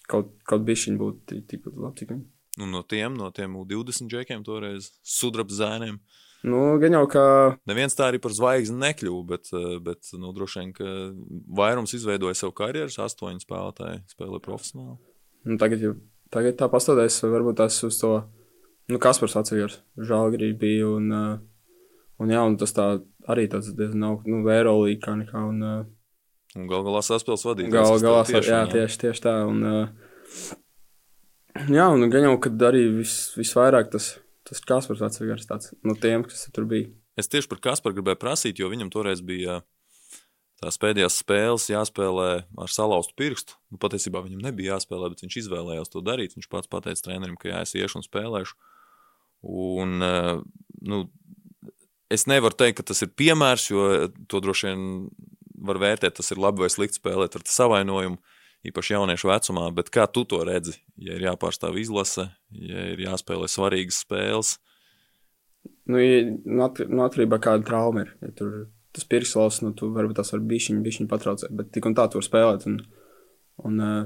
kaut, 0.07 0.31
kaut 0.47 0.63
bišķiņ 0.67 0.99
būtu 0.99 1.41
tik 1.49 1.67
labi, 1.67 2.07
viņi. 2.07 2.23
Un 2.63 2.69
no 2.71 2.83
tiem, 2.85 3.15
no 3.17 3.31
tiem 3.33 3.55
20 3.57 4.11
džekiem 4.11 4.43
toreiz 4.45 4.91
sudraba 5.01 5.55
zēniem. 5.55 5.97
Nu, 6.43 6.61
gan 6.81 6.97
jau 6.97 7.05
kā. 7.07 7.25
Neviens 7.69 7.95
tā 7.95 8.09
arī 8.09 8.19
par 8.23 8.33
zvaigzni 8.35 8.81
nekļuva, 8.81 9.23
bet, 9.29 9.51
eh, 9.55 9.77
bet 9.83 10.11
nu, 10.19 10.33
droši 10.35 10.59
vien, 10.59 10.73
ka 10.75 10.89
vairums 11.59 11.95
izveidoja 11.95 12.35
savu 12.35 12.55
karjeru, 12.57 12.91
astoņi 12.91 13.45
spēlētāji 13.45 14.03
spēlē 14.11 14.41
profesionāli. 14.43 14.99
Nu, 15.47 15.57
tagad, 15.61 15.85
tagad 16.31 16.59
tā 16.59 16.67
pastāvēs, 16.71 17.21
varbūt 17.23 17.61
tas 17.63 17.79
uz 17.87 17.99
to, 18.01 18.13
nu, 18.91 18.99
Kaspars 18.99 19.37
atceries, 19.39 19.79
Žālgrī 19.95 20.51
bija 20.59 20.91
un 20.91 21.11
uh, 21.11 21.33
Un, 22.21 22.31
jā, 22.31 22.41
un 22.45 22.55
tas 22.59 22.71
tā 22.75 22.87
arī 23.31 23.47
tāds 23.51 23.71
diezgan 23.75 24.03
nav, 24.05 24.19
nu, 24.29 24.41
Eirolīga 24.51 25.01
kā 25.07 25.15
nekā. 25.19 25.43
Un, 25.49 25.63
uh, 25.65 26.59
un 26.59 26.67
gal 26.69 26.85
galā 26.85 27.01
saspēles 27.05 27.45
vadītājs. 27.49 27.73
Gal 27.73 28.03
galā, 28.03 28.25
tiešām, 28.29 28.51
jā, 28.53 28.61
tieši, 28.73 28.99
tieši 29.05 29.23
tā. 29.25 29.33
Un, 29.49 29.63
jā, 31.73 31.87
un 31.89 32.07
gan 32.13 32.29
jau, 32.29 32.35
kad 32.45 32.67
arī 32.69 32.85
vis, 32.99 33.17
visvairāk 33.39 33.91
tas, 33.95 34.13
tas 34.47 34.61
Kaspars 34.67 35.03
atceries 35.05 35.47
tāds 35.49 35.73
no 35.85 35.95
tiem, 35.99 36.25
kas 36.27 36.47
tur 36.55 36.67
bija. 36.69 36.91
Es 37.19 37.29
tieši 37.29 37.49
par 37.51 37.61
Kasparu 37.63 37.99
gribēju 37.99 38.21
prasīt, 38.21 38.59
jo 38.59 38.69
viņam 38.71 38.89
toreiz 38.93 39.21
bija 39.25 39.61
tās 40.63 40.79
pēdējās 40.79 41.19
spēles 41.21 41.67
jāspēlē 41.71 42.29
ar 42.63 42.71
salauztu 42.71 43.15
pirkstu. 43.19 43.57
Nu, 43.73 43.79
patiesībā 43.81 44.23
viņam 44.23 44.45
nebija 44.45 44.77
jāspēlē, 44.77 45.11
bet 45.11 45.25
viņš 45.25 45.39
izvēlējās 45.43 45.91
to 45.93 46.03
darīt. 46.05 46.37
Viņš 46.37 46.49
pats 46.51 46.71
pateica 46.71 47.09
trenerim, 47.09 47.35
ka 47.39 47.51
jā, 47.51 47.63
es 47.65 47.75
iešu 47.77 47.99
un 47.99 48.05
spēlēšu. 48.05 48.55
Un, 49.43 49.97
nu, 50.87 51.01
es 52.13 52.27
nevaru 52.31 52.55
teikt, 52.57 52.79
ka 52.79 52.87
tas 52.93 53.03
ir 53.03 53.11
piemērs, 53.19 53.67
jo 53.73 53.87
to 54.31 54.39
droši 54.43 54.71
vien 54.71 54.85
var 55.67 55.79
vērtēt, 55.83 56.15
tas 56.19 56.31
ir 56.31 56.41
labi 56.41 56.63
vai 56.63 56.71
slikti 56.71 56.99
spēlēt 56.99 57.35
ar 57.37 57.45
savainojumu, 57.47 58.19
īpaši 58.67 58.95
jauniešu 58.95 59.29
vecumā. 59.29 59.67
Bet 59.75 59.91
kā 59.93 60.05
tu 60.11 60.25
to 60.29 60.41
redzi? 60.47 60.77
Ja 61.01 61.17
ir 61.17 61.27
jāpārstāv 61.27 61.77
izlase, 61.81 62.29
ja 62.55 62.87
ir 62.93 63.03
jāspēlē 63.03 63.49
svarīgas 63.51 64.03
spēles. 64.05 64.55
Nu, 65.87 65.99
ja, 65.99 66.23
no 66.47 67.05
atkarībā 67.05 67.39
kāda 67.43 67.65
trauma 67.67 68.05
ir. 68.05 68.15
Ja 68.23 68.31
tur 68.35 68.57
tas 68.93 69.07
pirksts, 69.09 69.61
nu, 69.65 69.73
tu 69.77 69.89
varbūt 69.93 70.19
tas 70.21 70.33
var 70.35 70.43
bišķiņ, 70.49 70.81
bišķiņ 70.85 71.07
patraucēt, 71.11 71.53
bet 71.57 71.71
tik 71.73 71.87
un 71.89 71.95
tā 71.97 72.05
tur 72.13 72.23
spēlēt. 72.25 72.67
Un, 72.69 72.79
un, 73.65 73.79
uh, 73.81 74.03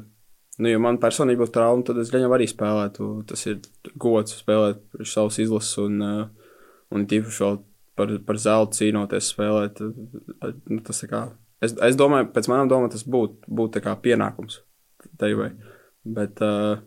nu, 0.58 0.70
ja 0.72 0.82
man 0.82 1.00
personīgi 1.02 1.42
būtu 1.42 1.58
trauma, 1.58 1.84
tad 1.86 2.00
es 2.02 2.14
viņam 2.14 2.36
arī 2.38 2.48
spēlētu. 2.50 3.10
Tas 3.30 3.44
ir 3.50 3.60
gods 4.00 4.38
spēlēt 4.40 4.86
savas 5.04 5.42
izlases 5.44 5.82
un, 5.84 6.00
uh, 6.06 6.54
un 6.96 7.10
tīpaši 7.10 7.44
vēl 7.44 7.60
par, 7.98 8.14
par 8.30 8.40
zeltu 8.42 8.80
cīnoties 8.80 9.34
spēlēt. 9.34 9.84
Nu, 9.84 10.80
tas 10.88 11.04
kā, 11.10 11.28
es, 11.62 11.74
es 11.74 11.98
domāju, 12.00 12.30
pēc 12.36 12.50
manām 12.52 12.70
domām, 12.72 12.92
tas 12.94 13.06
būtu 13.08 13.50
būt 13.60 13.80
pienākums 14.04 14.62
tevi. 15.20 15.52
Bet 16.08 16.40
uh, 16.46 16.80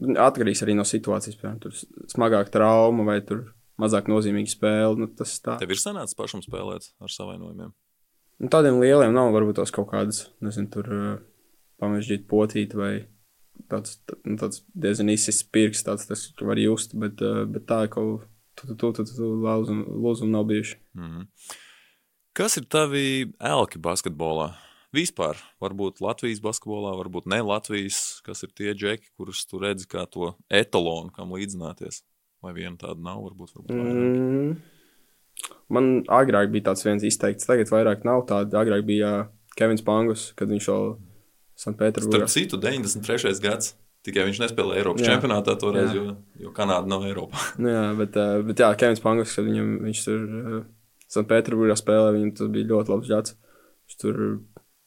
atkarīgs 0.00 0.62
arī 0.64 0.76
no 0.76 0.84
situācijas. 0.84 1.38
Piemēram, 1.40 1.60
tur 1.62 1.76
smagāk 2.12 2.52
trauma 2.52 3.06
vai 3.06 3.20
tur 3.24 3.50
mazāk 3.80 4.10
nozīmīga 4.12 4.52
spēle. 4.52 4.98
Nu, 5.00 5.08
tas 5.16 5.38
tā. 5.44 5.56
Tev 5.60 5.72
ir 5.72 5.80
sanācis 5.80 6.18
pašam 6.18 6.44
spēlēt 6.44 6.90
ar 7.00 7.12
savainojumiem? 7.12 7.72
Nu, 8.40 8.50
tādiem 8.52 8.80
lieliem 8.80 9.14
nav 9.16 9.32
varbūt 9.34 9.60
tos 9.60 9.72
kaut 9.74 9.90
kādas, 9.92 10.26
nezinu, 10.44 10.70
tur 10.72 10.92
uh, 10.96 11.08
pamežģīt 11.80 12.26
potīt 12.28 12.76
vai 12.76 12.92
tāds, 13.68 13.98
nu, 14.24 14.38
tāds 14.40 14.62
diezgan 14.72 15.12
izsis 15.12 15.42
pirks, 15.44 15.84
tāds 15.84 16.08
tas 16.08 16.28
var 16.40 16.60
just, 16.60 16.96
bet, 17.00 17.20
uh, 17.24 17.42
bet 17.48 17.68
tā 17.68 17.82
kaut 17.92 18.24
tu, 18.56 18.74
tu, 18.74 18.92
tu, 18.96 19.04
tu 19.04 19.32
lūzumi 19.40 20.32
nav 20.32 20.46
bijuši. 20.48 20.78
Mm 20.96 21.10
-hmm. 21.10 21.26
Kas 22.36 22.54
ir 22.60 22.66
tavi 22.70 23.32
elki 23.42 23.80
basketbolā? 23.82 24.52
Vispār, 24.94 25.38
varbūt 25.62 26.00
Latvijas 26.02 26.40
basketbolā, 26.42 26.92
varbūt 26.98 27.26
ne 27.30 27.40
Latvijas, 27.46 28.20
kas 28.26 28.42
ir 28.46 28.52
tie 28.54 28.74
džeki, 28.74 29.12
kurus 29.18 29.42
tu 29.46 29.58
redzi 29.62 29.86
kā 29.90 30.04
to 30.10 30.32
etalonu, 30.46 31.10
kam 31.14 31.34
līdzināties. 31.34 32.02
Vai 32.42 32.54
viena 32.56 32.78
tāda 32.78 32.98
nav, 33.02 33.20
varbūt. 33.26 33.52
varbūt 33.58 33.74
mm. 33.74 34.54
Man 35.70 35.90
agrāk 36.10 36.50
bija 36.54 36.70
tāds 36.70 36.86
viens 36.86 37.04
izteikts, 37.06 37.46
tagad 37.50 37.70
vairāk 37.70 38.06
nav 38.06 38.24
tāda. 38.30 38.62
Agrāk 38.62 38.86
bija 38.88 39.12
Kevins 39.58 39.84
Pangus, 39.86 40.30
kad 40.38 40.50
viņš 40.50 40.70
vēl 40.72 40.90
Sanktpēterburgā. 41.60 42.24
Starp 42.24 42.32
citu, 42.32 42.60
93. 42.62 43.36
gads. 43.44 43.74
Tikai 44.06 44.24
viņš 44.30 44.38
nespēlēja 44.40 44.80
Eiropas 44.80 45.04
jā. 45.04 45.12
čempionātā 45.12 45.58
toreiz, 45.60 45.90
jo, 45.92 46.14
jo 46.40 46.50
Kanāda 46.56 46.88
nav 46.88 47.02
Eiropā. 47.04 47.42
Nu 47.60 47.68
jā, 47.68 47.88
bet, 47.98 48.14
uh, 48.16 48.38
bet 48.46 48.62
jā, 48.62 48.70
Kevins 48.80 49.02
Pangus, 49.04 49.34
kad 49.36 49.44
viņam, 49.44 49.74
viņš 49.84 50.04
tur 50.06 50.22
uh, 50.24 50.62
Sanktpēterburgā 51.10 51.76
spēlēja, 51.78 52.16
viņam 52.16 52.34
tas 52.38 52.50
bija 52.54 52.70
ļoti 52.70 52.92
labs 52.92 53.10
žats. 53.10 53.36
Viņš 53.88 53.98
tur 54.02 54.20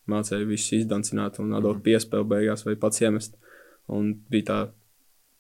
mācīja 0.09 0.47
visus 0.47 0.77
izdancināt 0.79 1.39
un 1.43 1.51
atdot 1.55 1.79
mm. 1.79 1.85
piespēli 1.85 2.29
beigās 2.29 2.65
vai 2.67 2.77
pats 2.79 3.03
iemest. 3.03 3.35
Un 3.91 4.13
bija 4.31 4.47
tā, 4.49 4.59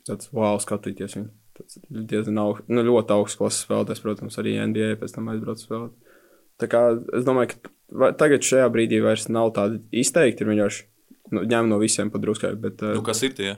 tāds 0.09 0.31
wow 0.35 0.59
skatīties 0.61 1.17
viņu. 1.19 1.29
Tas 1.53 1.77
diezgan 1.87 2.39
augsts, 2.41 2.67
nu, 2.73 2.81
ļoti 2.87 3.13
augsts 3.13 3.39
klases 3.39 3.65
spēlētājs, 3.67 4.01
protams, 4.03 4.39
arī 4.41 4.55
NBA 4.59 4.97
pēc 5.01 5.13
tam 5.15 5.29
aizbrauc 5.31 5.61
spēlēt. 5.61 6.15
Tā 6.61 6.69
kā 6.69 6.81
es 7.17 7.27
domāju, 7.27 7.53
ka 7.53 8.11
tagad 8.19 8.45
šajā 8.45 8.71
brīdī 8.73 8.99
vairs 9.03 9.27
nav 9.29 9.53
tādi 9.55 9.79
izteikti, 10.03 10.43
ir 10.43 10.51
vienkārši 10.51 10.87
nu, 11.35 11.43
ņem 11.49 11.69
no 11.69 11.79
visiem 11.81 12.11
padruskai. 12.13 12.55
Bet, 12.59 12.81
nu, 12.81 13.03
kas 13.05 13.21
ir 13.25 13.35
tie, 13.37 13.53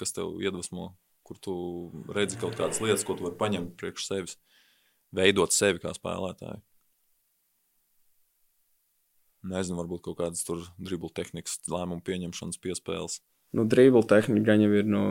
kas 0.00 0.14
tev 0.16 0.36
iedvesmo, 0.42 0.92
kur 1.26 1.40
tu 1.42 1.54
redzi 2.14 2.38
kaut 2.40 2.58
kādas 2.58 2.82
lietas, 2.84 3.06
ko 3.08 3.16
tu 3.16 3.26
vari 3.26 3.38
paņemt 3.40 3.74
priekš 3.80 4.06
sevis, 4.08 4.38
veidot 5.16 5.54
sevi 5.54 5.82
kā 5.82 5.94
spēlētāju? 5.96 6.60
Nezinu, 9.50 9.78
varbūt 9.80 10.04
kaut 10.04 10.18
kādas 10.18 10.44
tur 10.44 10.66
dribble 10.76 11.08
tehnikas, 11.16 11.62
lēmumu 11.72 12.04
pieņemšanas 12.04 12.60
piespēles. 12.60 13.20
Nu, 13.56 13.64
dribble 13.66 14.04
tehnika 14.06 14.52
gan 14.52 14.62
jau 14.62 14.74
ir 14.76 14.86
no 14.86 15.04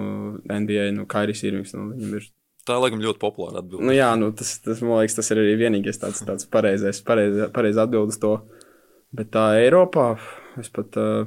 NBA, 0.46 0.91
no 0.96 1.08
Kairis 1.10 1.41
Irvings. 1.48 1.74
No 1.75 1.89
viņam 1.89 2.20
ir 2.20 2.29
Tā 2.68 2.75
laikam 2.77 3.01
ļoti 3.01 3.18
populāra 3.22 3.63
atbilde. 3.63 3.86
Nu, 3.88 3.94
jā, 3.96 4.12
nu, 4.20 4.29
tas, 4.36 4.51
tas, 4.62 4.82
man 4.86 5.00
liekas, 5.00 5.15
tas 5.18 5.32
ir 5.34 5.39
arī 5.41 5.56
vienīgais 5.58 5.98
tāds, 6.01 6.22
tāds 6.27 6.46
pareizais, 6.53 7.00
pareiz, 7.06 7.39
pareiz 7.56 7.79
atbildes 7.82 8.20
to. 8.22 8.36
Bet 9.15 9.32
tā 9.34 9.46
Eiropā 9.58 10.12
es 10.62 10.70
pat 10.74 10.98
uh, 11.01 11.24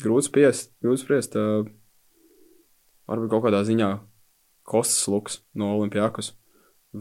grūti 0.00 0.30
spriest, 0.30 0.70
grūti 0.84 1.02
spriest. 1.02 1.36
Uh, 1.36 1.66
varbūt 3.10 3.34
kaut 3.34 3.44
kādā 3.44 3.60
ziņā 3.66 3.90
Kostas 4.66 5.04
Luks 5.12 5.40
no 5.58 5.74
Olimpijākas. 5.74 6.32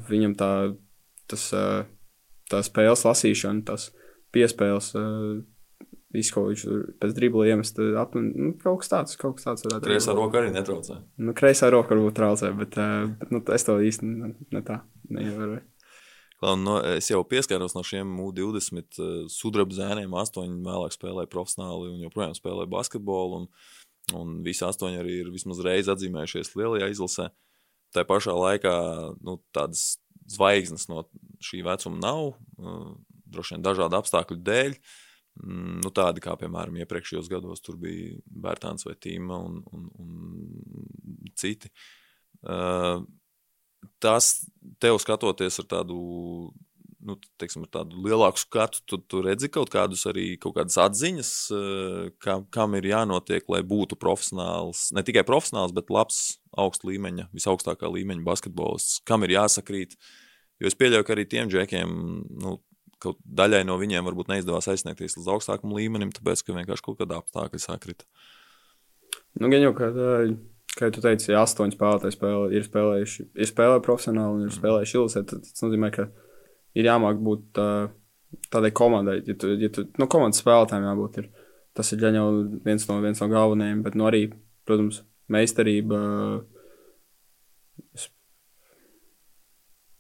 Viņam 0.10 0.36
tā, 0.36 0.52
tas, 1.32 1.50
uh, 1.56 1.84
tā 2.52 2.62
spēles 2.66 3.06
lasīšana, 3.08 3.66
tas 3.68 3.90
piespēles, 4.36 4.92
uh, 5.00 5.38
viss, 6.16 6.32
ko 6.34 6.48
viņš 6.50 6.66
pēc 7.02 7.14
dribla 7.18 7.50
iemest, 7.52 7.80
aptun, 8.02 8.32
nu, 8.32 8.56
kaut 8.62 8.84
kas 8.84 8.92
tāds, 8.92 9.20
kaut 9.20 9.38
kas 9.40 9.48
tāds 9.50 9.68
varētu 9.68 9.84
būt. 9.84 9.92
Kreisā 9.92 10.18
roka 10.18 10.42
arī 10.42 10.52
netraucē. 10.56 11.00
Nu, 11.22 11.36
kreisā 11.38 11.72
roka 11.74 11.96
varbūt 11.96 12.20
traucē, 12.20 12.52
bet, 12.58 12.78
uh, 12.82 13.08
nu, 13.32 13.44
es 13.56 13.68
to 13.68 13.80
īsti 13.84 14.12
ne, 14.12 14.36
ne 14.56 14.66
tā 14.66 14.82
neievēroju. 15.12 15.64
No, 16.46 16.76
es 16.84 17.08
jau 17.10 17.24
pieskāros 17.26 17.74
no 17.74 17.82
šiem 17.86 18.18
U20 18.22 19.00
uh, 19.00 19.14
sudraba 19.32 19.74
zēniem. 19.74 20.14
Astoņi 20.20 20.60
vēlāk 20.66 20.94
spēlēja 20.94 21.32
profesionāli 21.32 21.94
un 21.94 22.04
joprojām 22.04 22.36
spēlēja 22.38 22.70
basketbolu. 22.70 23.40
Un, 23.40 23.48
un 24.20 24.36
visi 24.46 24.66
astoņi 24.68 25.00
arī 25.02 25.22
ir 25.24 25.32
vismaz 25.34 25.64
reizi 25.66 25.94
atzīmējušies 25.96 26.54
lielajā 26.60 26.92
izlasē. 26.94 27.30
Tā 27.96 28.04
pašā 28.08 28.36
laikā 28.36 28.76
nu, 29.24 29.38
tādas 29.56 29.96
zvaigznes 30.32 30.90
no 30.92 31.06
šī 31.44 31.64
vecuma 31.66 32.02
nav. 32.02 32.34
Uh, 32.60 32.96
droši 33.32 33.56
vien 33.56 33.66
dažādu 33.66 34.00
apstākļu 34.00 34.40
dēļ. 34.46 34.78
Mm, 35.44 35.82
nu, 35.84 35.92
tādi 35.96 36.24
kā, 36.24 36.38
piemēram, 36.40 36.78
iepriekšējos 36.84 37.30
gados 37.32 37.64
tur 37.64 37.80
bija 37.80 38.16
Bērtāns 38.26 38.88
vai 38.88 38.96
Tīma 39.00 39.40
un, 39.48 39.60
un, 39.76 39.90
un 40.00 41.34
citi. 41.40 41.72
Uh, 42.46 43.04
tas 44.04 44.46
tev 44.82 45.00
skatoties 45.02 45.60
ar 45.64 45.70
tādu, 45.78 46.00
nu, 47.06 47.16
teiksim, 47.42 47.66
tādu 47.72 48.00
lielāku 48.06 48.42
skatu, 48.42 48.82
tu, 48.90 49.00
tu 49.00 49.22
redzi 49.26 49.50
kaut 49.54 49.72
kādus 49.74 50.06
arī 50.10 50.28
kaut 50.42 50.58
kādas 50.58 50.78
atziņas, 50.82 51.32
eh, 51.56 51.98
kā, 52.24 52.38
kam 52.54 52.78
ir 52.80 52.90
jānotiek, 52.90 53.46
lai 53.52 53.62
būtu 53.66 53.98
profesionāls, 54.02 54.88
ne 54.96 55.04
tikai 55.06 55.26
profesionāls, 55.28 55.76
bet 55.76 55.94
labs 55.94 56.40
augsta 56.58 56.90
līmeņa, 56.90 57.30
visaugstākā 57.36 57.92
līmeņa 57.92 58.26
basketbolists, 58.26 59.02
kam 59.08 59.26
ir 59.28 59.36
jāsakrīt. 59.38 59.98
Jo 60.62 60.72
es 60.72 60.78
pieļauju, 60.80 61.06
ka 61.06 61.16
arī 61.16 61.28
tiem 61.30 61.52
džekiem, 61.52 61.94
nu, 62.42 62.58
kaut 63.04 63.20
daļai 63.28 63.66
no 63.68 63.76
viņiem 63.78 64.08
varbūt 64.08 64.32
neizdevās 64.32 64.70
aizsniegties 64.72 65.18
līdz 65.20 65.32
augstākam 65.34 65.76
līmenim, 65.76 66.16
tāpēc, 66.16 66.46
ka 66.46 66.56
vienkārši 66.56 66.86
kaut 66.86 67.02
kādā 67.02 67.20
apstākļa 67.20 67.62
sakrita. 67.62 68.08
Nu, 69.36 69.52
gan 69.52 69.62
jau, 69.62 69.74
ka 69.76 69.92
Kā 70.76 70.90
jūs 70.90 71.00
teicāt, 71.00 71.30
astoņi 71.40 71.78
spēlētāji 71.78 72.16
spēlē, 72.18 72.48
ir 72.52 72.66
spēlējuši, 72.66 73.26
ir 73.40 73.48
spēlējuši 73.48 73.84
profesionāli 73.86 74.42
un 74.42 74.48
ir 74.50 74.56
spēlējuši 74.56 74.98
ilgāk, 75.00 75.28
tad 75.30 75.46
tas 75.46 75.64
nozīmē, 75.64 75.90
ka 75.96 76.10
ir 76.76 76.90
jāmāk 76.90 77.22
būt 77.24 77.62
uh, 77.62 77.88
tādai 78.54 78.72
komandai. 78.76 79.20
Ja 79.28 79.36
tu, 79.40 79.54
ja 79.60 79.72
tu, 79.74 79.88
nu, 80.00 80.08
komandas 80.12 80.42
spēlētājiem 80.44 80.88
jābūt. 80.90 81.22
Ir, 81.22 81.30
tas 81.76 81.92
ir 81.92 82.04
jau 82.06 82.28
viens 82.66 82.90
no, 82.90 83.00
viens 83.04 83.22
no 83.22 83.30
galvenajiem, 83.32 83.84
bet 83.86 83.98
nu, 84.00 84.08
arī, 84.10 84.28
protams, 84.68 85.02
meistarība. 85.32 86.02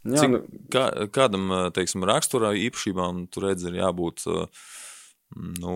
Jā, 0.05 0.21
Cik, 0.21 0.29
nu, 0.35 0.41
kā, 0.73 0.85
kādam 1.13 1.49
teiksim, 1.73 2.05
raksturā 2.05 2.53
īpašībām 2.67 3.25
tur 3.33 3.49
redz, 3.49 3.65
ir 3.65 3.79
jābūt 3.79 4.27
nu, 5.63 5.73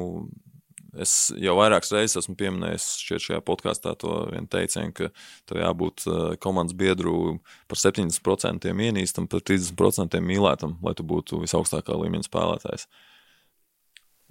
Es 1.00 1.14
jau 1.40 1.54
vairākas 1.56 1.94
reizes 1.96 2.20
esmu 2.24 2.36
pieminējis 2.40 2.88
šajā 3.08 3.40
podkāstā 3.48 3.94
to 4.02 4.16
teicienu, 4.52 4.92
ka 4.98 5.08
tev 5.48 5.62
jābūt 5.62 6.04
uh, 6.10 6.18
komandas 6.44 6.76
biedru 6.76 7.38
par 7.72 7.80
70% 7.80 8.68
ienīstam, 8.68 9.30
par 9.32 9.46
30% 9.48 10.20
mīlētam, 10.26 10.76
lai 10.84 10.96
tu 10.98 11.06
būtu 11.08 11.40
visaugstākā 11.46 11.96
līmeņa 12.02 12.28
spēlētājs. 12.28 12.90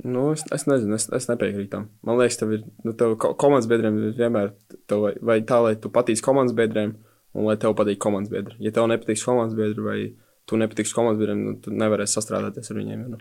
Nu, 0.05 0.29
es, 0.31 0.45
es 0.55 0.67
nezinu, 0.69 0.95
es, 0.95 1.09
es 1.15 1.27
nepiekrītu 1.27 1.73
tam. 1.73 1.89
Man 2.07 2.21
liekas, 2.21 2.37
tev 2.39 2.53
ir 2.55 2.67
nu, 2.87 2.93
tev 2.95 3.17
komandas 3.19 3.67
biedriem 3.71 3.97
vienmēr 4.15 4.53
tev, 4.91 5.09
vai 5.27 5.41
tā, 5.47 5.59
lai 5.65 5.73
tu 5.81 5.91
patīc 5.95 6.23
komandas 6.23 6.55
biedriem, 6.59 6.95
un 7.35 7.49
lai 7.49 7.57
tev 7.59 7.75
patīk 7.79 7.99
komandas 8.03 8.31
biedri. 8.31 8.55
Ja 8.63 8.71
tev 8.77 8.87
nepatiks 8.93 9.25
komandas 9.27 9.59
biedri, 9.59 9.83
vai 9.83 9.99
tu 10.47 10.61
nepatiks 10.61 10.95
komandas 10.95 11.19
biedriem, 11.23 11.43
nu, 11.49 11.57
tad 11.65 11.81
nevarēsi 11.81 12.15
sastrādāties 12.15 12.71
ar 12.71 12.79
viņiem. 12.79 13.09
Nu. 13.17 13.19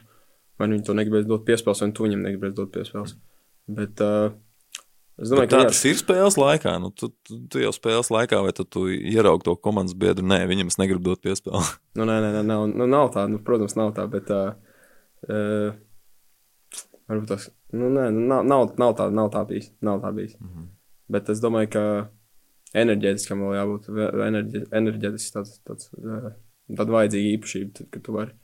Vai 0.60 0.70
nu 0.70 0.78
viņi 0.78 0.86
to 0.86 0.98
negribēs 0.98 1.26
dot 1.30 1.48
piespēles, 1.50 1.82
vai 1.82 1.90
tu 1.98 2.06
viņam 2.06 2.24
negribēs 2.28 2.56
dot 2.60 2.70
piespēles. 2.76 3.18
Bet, 3.68 4.02
uh, 4.04 4.36
Es 5.18 5.32
domāju, 5.32 5.50
tā 5.50 5.64
tas 5.66 5.80
ir 5.90 5.98
spēles 5.98 6.36
laikā. 6.38 6.76
Nu, 6.78 6.92
tu, 6.94 7.10
tu, 7.26 7.40
tu 7.50 7.62
jau 7.62 7.72
spēles 7.74 8.12
laikā, 8.14 8.38
vai 8.46 8.52
tu, 8.54 8.84
ieraugi 8.86 9.48
to 9.48 9.56
komandas 9.58 9.98
biedru? 9.98 10.26
Nē, 10.30 10.44
viņam 10.50 10.70
es 10.70 10.78
negribu 10.78 11.10
dot 11.10 11.24
piespēli. 11.26 11.64
nu, 11.98 12.06
nē, 12.06 12.20
nē, 12.22 12.30
nē 12.36 12.44
nav, 12.46 12.66
nu, 12.70 12.86
nav 12.92 13.10
tā. 13.16 13.24
Nu, 13.32 13.42
protams, 13.42 13.74
nav 13.80 13.96
tā. 13.98 14.06
Bet, 14.14 14.30
uh, 14.30 15.74
varbūt 17.10 17.32
tas 17.34 17.50
nu, 17.74 17.90
nē, 17.90 18.12
nu, 18.14 18.28
nav, 18.30 18.46
nav, 18.46 18.68
nav, 18.78 18.94
tā, 19.00 19.10
nav 19.10 19.32
tā 19.34 19.42
bijis. 19.50 19.72
Nav 19.82 20.04
tā 20.06 20.14
bijis. 20.14 20.38
Mm 20.38 20.54
-hmm. 20.54 20.70
Bet 21.10 21.34
es 21.34 21.42
domāju, 21.42 21.72
ka 21.74 21.84
enerģētiskam 22.78 23.42
vēl 23.42 23.58
jābūt. 23.58 23.90
Enerģi, 24.28 24.66
enerģētiski 24.72 25.34
tāds, 25.40 25.58
tāds, 25.66 25.90
uh, 25.98 26.32
tāda 26.70 26.92
vajadzīga 26.94 27.34
īpašība, 27.38 27.90
ka 27.90 28.00
tu 28.00 28.14
vari 28.14 28.38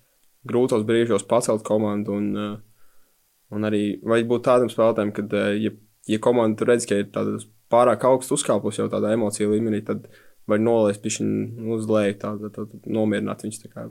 grūtos 0.43 0.83
brīžos 0.83 1.27
pacelt 1.27 1.63
komandu 1.63 2.17
un 2.17 2.35
uh, 2.35 2.57
Un 3.53 3.67
arī 3.69 3.83
vajag 4.01 4.29
būt 4.29 4.45
tādam 4.47 4.71
spēlētājam, 4.71 5.13
ka, 5.15 5.25
eh, 5.39 5.55
ja, 5.67 5.73
ja 6.09 6.19
komanda 6.23 6.67
redz, 6.67 6.87
ka 6.89 6.99
ir 6.99 7.09
pārāk 7.73 8.05
augsts 8.09 8.33
uzkāpus 8.35 8.79
jau 8.79 8.89
tādā 8.91 9.13
emociju 9.15 9.53
līmenī, 9.53 9.83
tad 9.85 10.07
var 10.49 10.59
nolaist 10.59 11.01
pišķiņu 11.03 11.73
uz 11.77 11.87
leju, 11.89 12.19
tā, 12.21 12.35
tā, 12.41 12.51
tā, 12.57 12.67
nomierināt 12.85 13.45
viņus. 13.45 13.63
Tā 13.63 13.71
kā. 13.71 13.87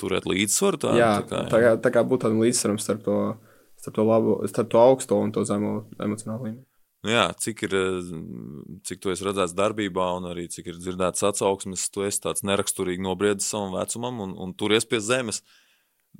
turēt 0.00 0.26
līdzsvaru. 0.26 0.78
Tā, 0.82 0.92
jā, 0.98 1.14
tā 1.22 1.28
kā, 1.28 1.46
tā 1.50 1.62
kā, 1.62 1.72
tā 1.84 1.90
kā 1.94 2.02
būtu 2.02 2.26
tādam 2.26 2.42
līdzsvaram 2.42 2.78
starp 2.82 3.04
to, 3.06 3.16
starp 3.78 3.98
to, 3.98 4.04
labo, 4.08 4.36
starp 4.50 4.70
to 4.72 4.80
augsto 4.80 5.18
un 5.20 5.30
to 5.34 5.44
zemo 5.46 5.82
emocionālo 6.00 6.48
līmeni. 6.48 6.64
Nu 7.02 7.10
jā, 7.10 7.24
cik, 7.34 7.64
ir, 7.66 7.72
cik 8.86 9.00
tu 9.02 9.10
esi 9.10 9.26
redzēts 9.26 9.56
darbībā, 9.58 10.04
un 10.20 10.28
arī 10.30 10.46
cik 10.50 10.68
ir 10.70 10.78
dzirdēts 10.78 11.24
atsauksmes, 11.26 11.88
tu 11.90 12.04
esi 12.06 12.22
tāds 12.22 12.44
neraksturīgi 12.46 13.02
nobriedis 13.02 13.48
savam 13.50 13.74
vecumam 13.74 14.20
un, 14.22 14.36
un 14.38 14.54
turies 14.54 14.86
pie 14.86 15.00
zemes. 15.02 15.42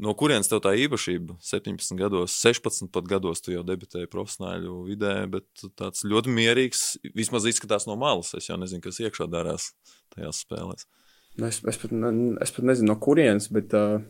No 0.00 0.14
kurienes 0.16 0.48
tev 0.48 0.62
tā 0.64 0.72
īpašība? 0.80 1.36
17 1.44 1.98
gados, 2.00 2.32
16 2.40 2.88
pat 2.94 3.08
gados 3.10 3.44
tu 3.44 3.52
jau 3.52 3.60
debitēji 3.66 4.08
profesionāļu 4.12 4.78
vidē, 4.86 5.12
bet 5.30 5.66
tāds 5.76 6.06
ļoti 6.08 6.32
mierīgs, 6.32 6.84
vismaz 7.16 7.44
izskatās 7.50 7.84
no 7.88 7.98
malas. 8.00 8.32
Es 8.38 8.48
jau 8.48 8.56
nezinu, 8.60 8.80
kas 8.86 9.02
iekšā 9.04 9.28
darās 9.30 9.68
tajās 10.14 10.40
spēlēs. 10.46 10.88
Nu, 11.36 11.48
es, 11.48 11.60
es, 11.68 11.78
pat, 11.80 11.92
ne, 11.92 12.12
es 12.44 12.52
pat 12.56 12.66
nezinu, 12.68 12.92
no 12.92 12.98
kurienes, 13.04 13.50
bet 13.52 13.72
uh, 13.76 14.00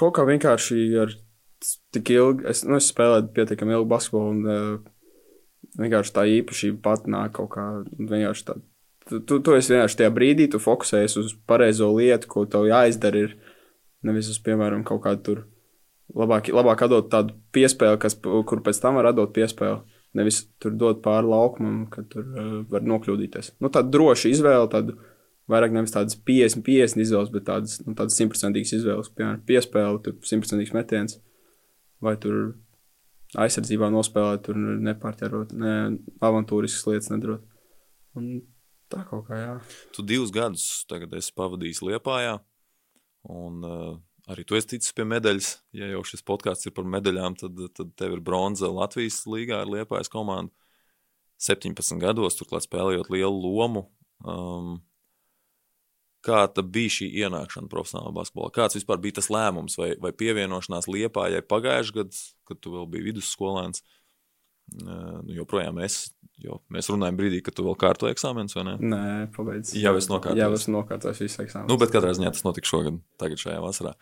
kaut 0.00 0.14
kā 0.16 0.24
vienkārši 0.28 0.84
ar 1.00 1.16
tik 1.92 2.12
ilgi, 2.14 2.46
es, 2.52 2.64
nu, 2.68 2.78
es 2.80 2.88
spēlēju 2.92 3.32
pietiekami 3.36 3.76
ilgu 3.76 3.88
basketbolu, 3.88 4.34
un 4.36 4.48
uh, 4.48 4.90
vienkārši 5.80 6.14
tā 6.16 6.26
īpašība 6.40 6.80
pat 6.84 7.08
nāk 7.10 7.36
kaut 7.38 7.52
kā 7.56 7.66
vienkārši 7.96 8.46
tā. 8.48 8.56
Tu, 9.08 9.20
tu, 9.26 9.40
tu 9.44 9.56
esi 9.56 9.74
vienkārši 9.74 10.00
tajā 10.00 10.12
brīdī, 10.14 10.46
tu 10.52 10.60
fokusējies 10.62 11.16
uz 11.20 11.34
pareizo 11.48 11.88
lietu, 11.96 12.28
ko 12.30 12.44
tev 12.48 12.68
jāizdara. 12.68 13.24
Ir 13.26 13.49
nevis 14.06 14.30
uz, 14.32 14.40
piemēram, 14.44 14.84
kaut 14.86 15.02
kādu 15.04 15.24
tur 15.26 15.42
labāk, 16.16 16.50
labāk 16.54 16.84
atdot 16.86 17.10
tādu 17.12 17.36
piespēli, 17.54 18.00
kas, 18.02 18.16
kur 18.20 18.62
pēc 18.66 18.80
tam 18.82 18.98
var 19.00 19.10
atdot 19.12 19.32
piespēli. 19.36 19.80
Nevis 20.18 20.42
tur 20.58 20.74
dot 20.74 21.04
pāri 21.04 21.28
laukumam, 21.30 21.84
kad 21.92 22.08
tur 22.10 22.24
uh, 22.26 22.54
var 22.70 22.82
nokļūdīties. 22.82 23.52
Nu, 23.62 23.70
tāda 23.70 23.92
droša 23.94 24.32
izvēle, 24.32 24.66
tāda 24.72 24.96
vairāk 25.50 25.74
nevis 25.74 25.94
tādas 25.94 26.18
50, 26.26 26.64
50 26.66 27.04
izvēles, 27.04 27.30
bet 27.30 27.46
tādas, 27.46 27.76
nu, 27.84 27.94
tādas 27.98 28.16
simtprocentīgas 28.18 28.74
izvēles, 28.80 29.12
piemēram, 29.14 29.44
piespēle, 29.46 30.00
tur 30.02 30.16
simtprocentīgs 30.26 30.74
metiens, 30.74 31.20
vai 32.02 32.16
tur 32.18 32.56
aizsardzībā 33.38 33.90
nospēlēt, 33.94 34.48
tur 34.48 34.58
nepārķerot, 34.58 35.54
ne 35.54 35.74
avantūriskas 36.26 36.88
lietas 36.90 37.12
nedarot. 37.12 37.46
Un 38.18 38.40
tā 38.90 39.04
kaut 39.06 39.28
kā, 39.28 39.38
jā. 39.38 39.56
Tu 39.94 40.02
divus 40.06 40.32
gadus 40.34 40.66
tagad 40.90 41.14
esi 41.18 41.34
pavadījis 41.38 41.84
Liepājā, 41.86 42.40
un 43.28 43.64
uh, 43.66 43.94
arī 44.30 44.44
tu 44.46 44.56
esi 44.58 44.74
ticis 44.74 44.94
pie 44.96 45.06
medaļas. 45.08 45.50
Ja 45.76 45.90
jau 45.92 46.02
šis 46.06 46.24
podkāsts 46.26 46.68
ir 46.68 46.74
par 46.76 46.88
medaļām, 46.88 47.36
tad, 47.40 47.58
tad 47.76 47.94
tev 48.00 48.16
ir 48.16 48.24
bronza 48.24 48.70
Latvijas 48.72 49.22
līgā 49.28 49.62
ar 49.64 49.70
Liepājas 49.70 50.12
komandu. 50.12 50.54
17 51.40 51.96
gados, 52.02 52.36
turklāt 52.36 52.66
spēlējot 52.66 53.08
lielu 53.12 53.38
lomu. 53.40 53.86
Um, 54.20 54.74
kā 56.20 56.42
bija 56.68 56.92
šī 56.98 57.08
ienākšana 57.22 57.70
profesionālā 57.72 58.12
basketbolā? 58.12 58.52
Kāds 58.52 58.76
vispār 58.76 59.00
bija 59.00 59.18
tas 59.20 59.30
lēmums 59.32 59.78
vai, 59.80 59.94
vai 60.00 60.12
pievienošanās 60.12 60.90
Liepājai 60.90 61.40
pagājušajā 61.48 61.96
gadā, 61.96 62.20
kad 62.50 62.60
tu 62.60 62.74
vēl 62.74 62.90
biji 62.92 63.06
vidusskolēns? 63.08 63.84
Nu, 64.70 65.34
joprojām 65.34 65.80
es, 65.82 66.12
jo 66.38 66.60
mēs 66.72 66.90
runājam 66.92 67.18
brīdī, 67.18 67.40
kad 67.44 67.56
tu 67.56 67.64
vēl 67.66 67.76
kārto 67.80 68.08
eksāmenus, 68.10 68.54
vai 68.58 68.64
ne? 68.68 68.76
Nē, 68.92 69.02
pabeidz. 69.34 69.74
Jā, 69.78 69.92
es 69.98 70.06
nokārtoju. 70.10 70.38
Jā, 70.38 70.48
es 70.54 70.68
nokārtoju 70.70 71.18
visu 71.24 71.42
eksāmenu. 71.44 71.70
Nu, 71.72 71.78
bet 71.80 71.92
katrā 71.94 72.12
ziņā 72.16 72.32
tas 72.36 72.46
notika 72.46 72.70
šogad, 72.70 73.00
tagad 73.20 73.42
šajā 73.42 73.58
vasarā. 73.64 73.94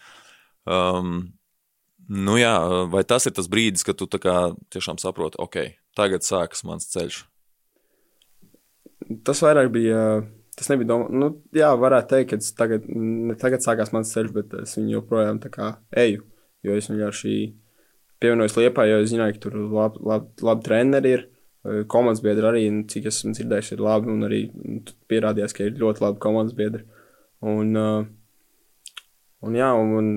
Um, 0.68 1.14
nu 2.12 2.36
jā, 2.40 2.54
vai 2.92 3.04
tas 3.08 3.28
ir 3.30 3.36
tas 3.38 3.48
brīdis, 3.50 3.86
kad 3.88 3.98
tu 4.00 4.08
tā 4.10 4.20
kā 4.22 4.36
tiešām 4.74 5.00
saproti, 5.00 5.40
ok, 5.40 5.60
tagad 5.96 6.26
sākas 6.26 6.66
mans 6.68 6.90
ceļš? 6.92 7.22
Tas 9.24 9.40
vairāk 9.40 9.72
bija 9.72 10.02
tas 10.58 10.68
nebija 10.72 10.90
domāts. 10.90 11.14
Nu, 11.14 11.30
jā, 11.54 11.70
varētu 11.78 12.12
teikt, 12.12 12.34
ka 12.34 12.54
tagad, 12.58 12.88
tagad 13.40 13.64
sākās 13.64 13.94
mans 13.94 14.10
ceļš, 14.14 14.34
bet 14.34 14.56
es 14.64 14.74
viņu 14.78 14.96
joprojām 14.96 15.40
eju. 16.04 16.26
Jo 16.66 16.74
es 16.74 16.90
vienkārši 16.90 17.34
pievienojos 18.22 18.56
Lietuvai, 18.58 18.88
jo 18.90 19.00
es 19.02 19.10
zināju, 19.12 19.36
ka 19.36 19.44
tur 19.46 19.58
labi 19.58 20.04
lab, 20.10 20.30
lab 20.44 20.64
treneri 20.66 21.16
ir. 21.16 21.26
Komandas 21.90 22.22
biedri 22.24 22.46
arī, 22.48 22.60
cik 22.88 23.08
esmu 23.10 23.34
dzirdējis, 23.34 23.72
ir 23.74 23.80
labi. 23.84 24.08
Un 24.12 24.24
arī 24.24 24.38
pierādījās, 25.10 25.52
ka 25.56 25.66
ir 25.66 25.80
ļoti 25.80 26.04
labi 26.04 26.22
komandas 26.22 26.54
biedri. 26.56 26.84
Un, 27.44 27.74
un, 27.76 29.56
jā, 29.58 29.72
un, 29.76 29.90
un 29.98 30.12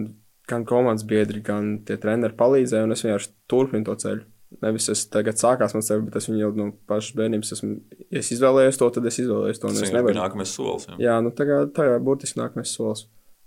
gan 0.48 0.65
komandas 0.70 1.03
biedri, 1.08 1.41
gan 1.43 1.79
tie 1.88 1.98
treneri 2.01 2.37
palīdzēja, 2.37 2.85
un 2.87 2.96
es 2.96 3.03
vienkārši 3.03 3.33
turpinu 3.51 3.90
to 3.90 3.98
ceļu. 4.03 4.27
Nevis 4.61 4.90
es 4.92 5.05
tagad 5.07 5.40
sākās 5.40 5.72
man 5.77 5.83
sevi, 5.85 6.03
bet 6.09 6.18
es 6.20 6.27
viņu 6.27 6.42
jau 6.42 6.50
no 6.57 6.66
pašas 6.90 7.16
bērnības 7.16 7.53
esmu. 7.55 7.75
Es 8.20 8.33
izvēlējos 8.35 8.79
to, 8.81 8.90
tad 8.98 9.07
es 9.07 9.20
izvēlējos 9.24 9.61
to. 9.64 9.72
Tas 9.72 9.94
ir 9.94 10.18
nākamais 10.18 10.55
solis. 10.57 10.90
Jā, 10.92 10.98
jā 11.05 11.14
nu 11.24 11.31
tā 11.35 11.48
kā 11.48 11.61
tā 11.72 11.87
jau 11.87 12.01
burtiski 12.03 12.42
nākamais 12.42 12.74
solis. 12.75 13.05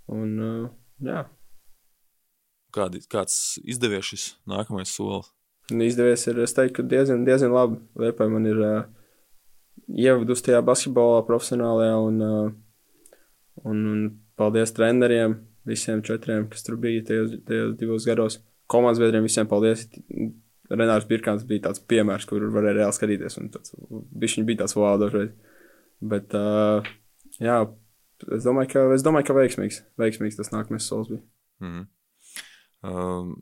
Un, 0.09 0.31
uh, 0.41 0.63
jā. 1.05 1.27
Kādi, 2.75 2.99
kāds 3.07 3.55
izdevies 3.63 4.09
šis 4.09 4.27
nākamais 4.49 4.91
solis? 4.91 5.31
Nu, 5.71 5.81
izdevies 5.87 6.27
ir, 6.29 6.39
es 6.43 6.53
teiktu, 6.53 6.83
diezgan, 6.85 7.23
diezgan 7.25 7.53
labi. 7.55 7.79
Liepā 7.97 8.27
man 8.29 8.45
ir 8.49 8.59
uh, 8.61 8.81
ievadusi 9.89 10.49
tajā 10.49 10.59
basketbolā 10.65 11.23
profesionālajā 11.25 11.95
un, 12.05 12.19
uh, 12.21 13.21
un, 13.63 13.85
un 13.93 14.03
paldies 14.37 14.75
treneriem, 14.75 15.39
visiem 15.65 16.03
četriem, 16.05 16.49
kas 16.51 16.67
tur 16.67 16.77
bija 16.81 17.05
tajos, 17.07 17.37
tajos 17.47 17.73
divos 17.79 18.05
gados. 18.05 18.39
Komandas 18.69 19.01
biedriem 19.01 19.25
visiem 19.25 19.49
paldies 19.49 19.87
Renārs 20.69 21.05
Birkāns 21.09 21.45
bija 21.45 21.67
tāds 21.67 21.81
piemērs, 21.85 22.25
kur 22.29 22.45
varēja 22.53 22.79
reāli 22.79 22.97
skatīties. 22.97 23.39
Viņš 24.21 24.37
bija 24.47 24.63
tāds 24.63 24.77
wow, 24.77 24.95
dažreiz. 25.01 25.33
Bet, 26.01 26.33
uh, 26.37 26.85
jā, 27.39 27.59
es 28.35 28.45
domāju, 28.45 28.71
ka, 28.73 28.87
es 28.95 29.05
domāju, 29.05 29.29
ka 29.29 29.37
veiksmīgs, 29.37 29.83
veiksmīgs 30.01 30.39
tas 30.39 30.51
nākamais 30.53 30.87
solis 30.89 31.13
bija. 31.13 31.21
Mm 31.61 31.69
-hmm. 31.71 31.85
Um, 32.85 33.33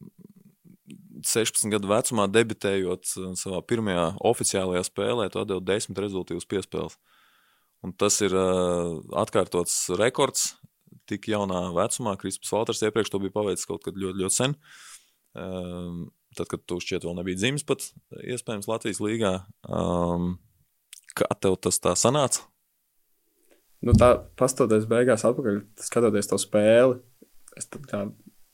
16 1.24 1.72
gadu 1.72 1.90
vecumā 1.92 2.28
debitējot 2.32 3.08
savā 3.40 3.62
pirmajā 3.68 4.08
oficiālajā 4.32 4.84
spēlē, 4.88 5.30
tu 5.32 5.42
atdevi 5.44 5.64
10 5.70 6.02
rezultātus 6.04 6.50
piespēles. 6.50 6.98
Un 7.84 7.92
tas 8.00 8.20
ir 8.24 8.36
uh, 8.36 9.00
atkārtots 9.20 9.76
rekords 10.00 10.54
tik 11.10 11.28
jaunā 11.32 11.66
vecumā. 11.76 12.16
Kristaps 12.20 12.52
Valters 12.54 12.84
iepriekš 12.88 13.12
to 13.12 13.20
bija 13.24 13.36
paveicis 13.36 13.68
kaut 13.68 13.84
kad 13.84 13.98
ļoti, 14.00 14.24
ļoti 14.24 14.38
sen. 14.38 14.56
Um, 15.34 16.06
tad, 16.38 16.48
kad 16.52 16.64
tu 16.70 16.80
šķiet 16.82 17.06
vēl 17.06 17.18
nebija 17.20 17.40
dzimis 17.42 17.66
pat, 17.68 17.90
iespējams, 18.22 18.70
Latvijas 18.72 19.02
līgā. 19.04 19.34
Um, 19.68 20.38
kā 21.18 21.28
tev 21.44 21.58
tas 21.64 21.82
tā 21.84 21.96
sanāca? 22.00 22.46
Nu, 23.84 23.96
tā 24.00 24.14
pastoties 24.40 24.88
beigās 24.88 25.26
atpakaļ, 25.28 25.60
skatoties 25.84 26.30
to 26.32 26.40
spēli, 26.40 27.02
es 27.60 27.68
tā 27.68 28.06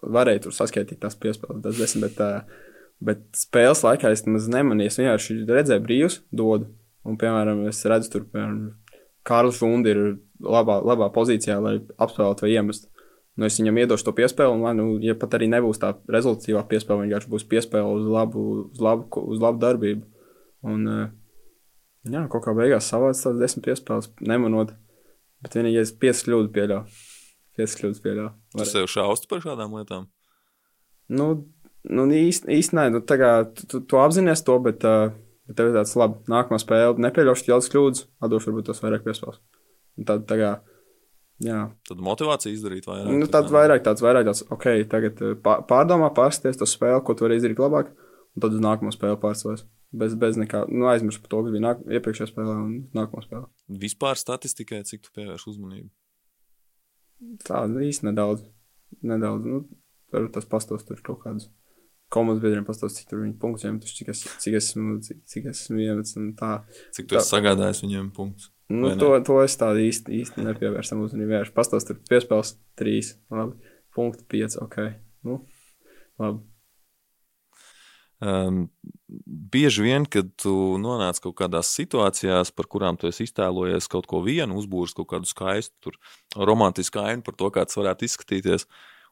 varēju 0.04 0.46
tur 0.46 0.56
saskaitīt 0.56 1.02
tās 1.04 1.18
piespēles, 1.20 1.64
tas 1.64 1.80
desmit, 1.80 2.10
bet, 2.10 2.20
uh, 2.24 2.68
bet 3.04 3.24
spēles 3.38 3.84
laikā 3.86 4.12
es 4.14 4.26
nemaz 4.28 4.48
nemanīju, 4.52 4.92
es 4.92 5.00
vienkārši 5.02 5.40
redzēju 5.50 5.86
brīvus 5.86 6.22
dodu, 6.32 6.70
un, 7.08 7.18
piemēram, 7.20 7.66
es 7.72 7.82
redzu 7.90 8.16
tur, 8.16 8.30
piemēram, 8.32 8.72
Kārlis 9.30 9.60
Fundi 9.60 9.92
ir 9.94 10.00
labā, 10.42 10.80
labā 10.86 11.10
pozīcijā, 11.14 11.60
lai 11.62 11.76
apspēlētu 12.02 12.46
vai 12.46 12.54
iemestu. 12.56 12.88
Nu, 13.40 13.48
es 13.48 13.56
viņam 13.60 13.78
iedošu 13.80 14.08
to 14.08 14.14
piespēli, 14.18 14.56
un, 14.56 14.80
nu, 14.80 14.86
ja 15.04 15.14
pat 15.20 15.38
arī 15.38 15.48
nebūs 15.52 15.80
tā 15.80 15.94
rezultātīvā 16.12 16.64
piespēle, 16.72 17.06
vienkārši 17.06 17.30
būs 17.32 17.46
piespēle 17.52 17.94
uz 17.96 18.08
labu, 18.10 18.46
uz 18.66 18.82
labu, 18.84 19.24
uz 19.32 19.44
labu 19.44 19.62
darbību. 19.62 20.04
Un, 20.68 20.88
jā, 22.04 22.26
kaut 22.32 22.44
kā 22.44 22.56
beigās 22.58 22.90
savāds 22.92 23.24
tās 23.24 23.38
desmit 23.40 23.70
piespēles, 23.70 24.10
nemanot, 24.28 24.74
bet 25.44 25.56
vienīgais 25.56 25.94
piecas 26.02 26.26
kļūdas 26.28 26.52
pieļauj. 26.58 27.00
Piecas 27.60 27.78
kļūdas 27.80 28.04
pieļauj. 28.06 28.30
Tu 28.56 28.67
sev 28.69 28.88
šaustu 28.91 29.30
par 29.32 29.43
šādām 29.43 29.76
lietām? 29.76 30.08
Nu, 31.12 31.30
nu 31.89 32.08
īsti, 32.15 32.48
īsti 32.56 32.78
nē, 32.80 32.88
nu, 32.95 33.04
tā 33.04 33.19
kā 33.19 33.32
tu, 33.52 33.67
tu, 33.67 33.84
tu 33.84 34.00
apzinājies 34.00 34.45
to, 34.48 34.56
bet, 34.63 34.86
uh, 34.88 35.12
bet 35.50 35.60
tev 35.60 35.72
ir 35.72 35.80
tāds 35.82 35.95
labi, 36.00 36.22
nākamā 36.32 36.62
spēle, 36.62 36.98
nepieļaušu 37.04 37.52
jaunas 37.52 37.69
kļūdas, 37.74 38.06
atdošu 38.24 38.52
varbūt 38.52 38.69
tos 38.72 38.84
vairāk 38.86 39.04
piespēles. 39.08 39.41
Tad, 40.08 40.24
tā 40.30 40.38
kā, 40.39 40.52
Jā. 41.39 41.60
Tad 41.88 42.02
motivācija 42.04 42.52
izdarīt 42.52 42.88
vairāk. 42.89 43.13
Nu, 43.15 43.28
tad 43.32 43.48
vairāk 43.54 43.84
tāds, 43.86 44.04
vairāk 44.04 44.26
tāds, 44.28 44.43
ok, 44.52 44.65
tagad 44.91 45.22
pārdomā, 45.45 46.12
pārsties 46.15 46.60
to 46.60 46.67
spēli, 46.67 47.00
ko 47.08 47.15
tu 47.15 47.26
vari 47.26 47.38
izdarīt 47.39 47.62
labāk, 47.63 47.93
un 48.36 48.43
tad 48.43 48.58
uz 48.58 48.63
nākamo 48.63 48.91
spēli 48.91 49.19
pārstāvēs. 49.22 49.63
Bez, 50.00 50.13
bez 50.19 50.36
nekā, 50.38 50.65
nu, 50.69 50.86
aizmirst 50.91 51.24
par 51.24 51.32
to, 51.32 51.39
kas 51.45 51.54
bija 51.56 51.72
iepriekšējā 51.98 52.30
spēlē 52.30 52.58
un 52.60 52.74
nākamā 52.93 53.24
spēlē. 53.24 53.48
Vispār 53.82 54.19
statistikai, 54.19 54.84
cik 54.86 55.08
tu 55.08 55.15
pievērš 55.15 55.48
uzmanību? 55.54 55.88
Tā 57.45 57.65
īsti 57.67 58.10
nedaudz. 58.10 58.45
Nedaudz, 59.05 59.45
nu, 59.45 59.63
tur 60.10 60.29
tas 60.34 60.47
pastos 60.49 60.86
tur 60.88 61.01
kaut 61.05 61.21
kādus 61.23 61.49
komandas 62.13 62.41
biedriem 62.43 62.65
pastāstīt, 62.65 63.03
cik 63.03 63.12
tur 63.12 63.21
viņi 63.23 63.36
punktus 63.41 63.67
iemetuši, 63.67 63.97
cik, 63.99 64.08
es, 64.13 64.23
cik 64.41 64.55
esmu, 64.60 64.95
cik, 65.05 65.19
cik 65.29 65.49
esmu 65.51 65.84
iemetis 65.84 66.17
un 66.17 66.32
tā. 66.38 66.55
Cik 66.95 67.10
tu 67.10 67.15
tā. 67.15 67.21
esi 67.21 67.36
sagādājis 67.36 67.84
viņiem 67.86 68.10
punktus? 68.15 68.49
Nu, 68.69 68.91
to, 69.01 69.12
to 69.25 69.39
es 69.41 69.55
tādu 69.58 69.82
īsti, 69.82 70.13
īsti 70.21 70.45
nepievērsam 70.45 71.01
uzmanību. 71.05 71.32
Vienkārši 71.34 71.55
pastāst, 71.55 71.89
tur 71.89 72.01
piespēles 72.10 72.55
trīs, 72.77 73.15
labi, 73.34 73.73
punkti 73.97 74.25
pieci, 74.29 74.60
ok. 74.62 74.77
Nu, 75.25 75.39
labi. 76.21 76.43
Um, 78.19 78.65
bieži 79.26 79.84
vien, 79.84 80.06
kad 80.06 80.30
tu 80.39 80.54
nonāc 80.82 81.19
kaut 81.24 81.36
kādās 81.39 81.72
situācijās, 81.78 82.52
par 82.56 82.69
kurām 82.69 82.98
tu 83.00 83.10
esi 83.10 83.26
iztēlojies 83.26 83.89
kaut 83.91 84.08
ko 84.10 84.22
vienu, 84.26 84.60
uzbūris 84.60 84.95
kaut 84.98 85.10
kādu 85.13 85.30
skaistu, 85.30 85.93
romantisku 86.38 87.02
ainu 87.02 87.26
par 87.26 87.38
to, 87.39 87.50
kā 87.54 87.65
tas 87.65 87.80
varētu 87.80 88.08
izskatīties. 88.08 88.67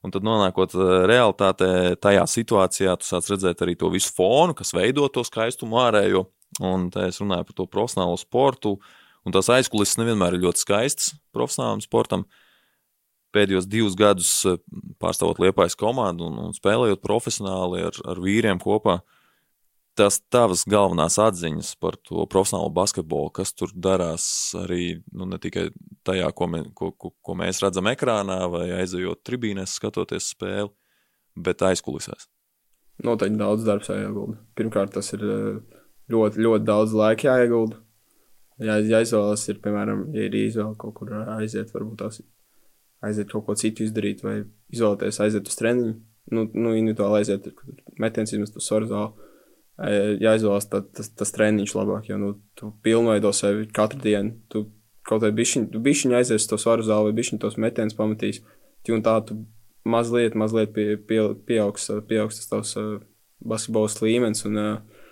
Un 0.05 0.13
tad, 0.13 0.25
nonākot 0.25 0.75
eh, 0.77 0.93
realitātē, 1.09 1.69
tajā 2.01 2.25
situācijā, 2.29 2.93
tu 3.01 3.07
sāc 3.07 3.31
redzēt 3.33 3.63
arī 3.65 3.73
to 3.79 3.89
visu 3.89 4.13
fonu, 4.13 4.53
kas 4.57 4.75
veido 4.77 5.07
to 5.09 5.23
skaistumu 5.25 5.79
ārējo. 5.87 6.27
Un 6.63 6.87
te 6.93 7.07
es 7.09 7.17
runāju 7.21 7.49
par 7.49 7.57
to 7.57 7.65
profesionālo 7.69 8.17
sportu. 8.21 8.77
Un 9.25 9.33
tās 9.35 9.49
aizkulisēs 9.51 9.97
nevienmēr 9.99 10.37
ir 10.37 10.45
ļoti 10.45 10.61
skaistas 10.61 11.15
profesionālam 11.35 11.81
sportam. 11.83 12.27
Pēdējos 13.35 13.65
divus 13.67 13.97
gadus 13.97 14.31
eh, 14.45 14.61
pārstāvot 15.01 15.41
Liepājas 15.41 15.75
komandu 15.79 16.29
un, 16.29 16.37
un 16.45 16.55
spēlējot 16.55 17.01
profesionāli 17.01 17.81
ar, 17.89 17.97
ar 18.13 18.21
vīriem 18.21 18.61
kopā, 18.61 19.01
uh, 19.01 19.16
tās 19.97 20.19
tavas 20.31 20.63
galvenās 20.69 21.17
atziņas 21.21 21.73
par 21.81 21.97
to 22.05 22.25
profesionālo 22.29 22.69
basketbolu, 22.73 23.31
kas 23.39 23.53
tur 23.57 23.71
darās 23.73 24.27
arī 24.57 24.99
nu, 25.11 25.27
ne 25.29 25.39
tikai 25.41 25.67
tajā, 26.07 26.29
ko, 26.37 26.47
me, 26.51 26.63
ko, 26.77 26.91
ko, 26.93 27.11
ko 27.21 27.37
mēs 27.39 27.61
redzam 27.63 27.89
ekrānā 27.91 28.39
vai 28.53 28.67
aizejot 28.79 29.23
tribīnēs, 29.27 29.75
skatoties 29.79 30.31
spēli, 30.33 30.71
bet 31.47 31.65
aizkulisēs? 31.65 32.29
Noteikti 33.05 33.37
daudz 33.37 33.65
darbs 33.67 33.91
jāiegulda. 33.91 34.39
Pirmkārt, 34.57 34.95
tas 34.95 35.11
ir 35.13 35.21
eh, 35.21 35.83
ļoti, 36.13 36.41
ļoti 36.45 36.65
daudz 36.65 36.95
laika 36.97 37.29
jāiegulda. 37.29 37.77
Ja, 38.63 38.79
ja 38.81 39.03
izvēlas 39.05 39.43
ir, 39.51 39.59
piemēram, 39.61 40.07
ja 40.17 40.25
ir 40.25 40.37
izvēle 40.39 40.73
kaut 40.81 40.95
kur 40.97 41.13
aiziet, 41.37 41.69
varbūt 41.75 41.99
tās 42.01 42.23
aiziet 43.05 43.29
kaut 43.29 43.45
ko 43.45 43.53
citu 43.59 43.85
izdarīt, 43.85 44.23
vai 44.25 44.39
izvēlēties 44.73 45.21
aiziet 45.21 45.51
uz 45.51 45.59
treniņu, 45.59 45.93
nu, 46.33 46.45
nu 46.57 46.73
individuāli 46.73 47.21
aiziet, 47.21 47.51
metiens 48.01 48.33
izmest 48.33 48.57
uz 48.57 48.65
soru 48.65 48.89
zāli 48.89 49.26
jāizvēlas 49.77 50.69
tas, 50.71 51.11
tas 51.13 51.33
treniņš 51.35 51.75
labāk, 51.77 52.09
jo 52.09 52.17
nu, 52.21 52.31
tu 52.57 52.71
pilnveido 52.85 53.31
sevi 53.35 53.67
katru 53.73 54.01
dienu. 54.01 54.33
Tu 54.49 54.65
kaut 55.07 55.21
kādā 55.21 55.31
bišķiņā, 55.37 55.69
tu 55.73 56.17
aizies 56.17 56.49
to 56.49 56.57
svaru 56.59 56.85
zāli, 56.85 57.11
vai 57.11 57.17
bišķiņā 57.19 57.41
tos 57.43 57.59
metienus 57.61 57.97
pamatīs. 57.97 58.41
Un 58.93 59.03
tā 59.03 59.17
tu 59.27 59.41
mazliet, 59.87 60.35
mazliet 60.39 60.71
pie, 60.75 60.95
pie, 60.97 61.19
pieaugs, 61.47 61.89
pieaugs 62.07 62.39
tas 62.39 62.49
tavs 62.51 62.73
uh, 62.79 62.93
basketbols 63.43 63.99
līmenis. 64.01 64.45
Un, 64.47 64.57
uh, 64.61 65.03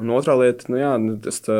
un 0.00 0.12
otrā 0.14 0.36
lieta, 0.38 0.68
nu 0.72 0.80
jā, 0.80 0.92
nu, 1.00 1.16
tas 1.24 1.40
tā, 1.44 1.58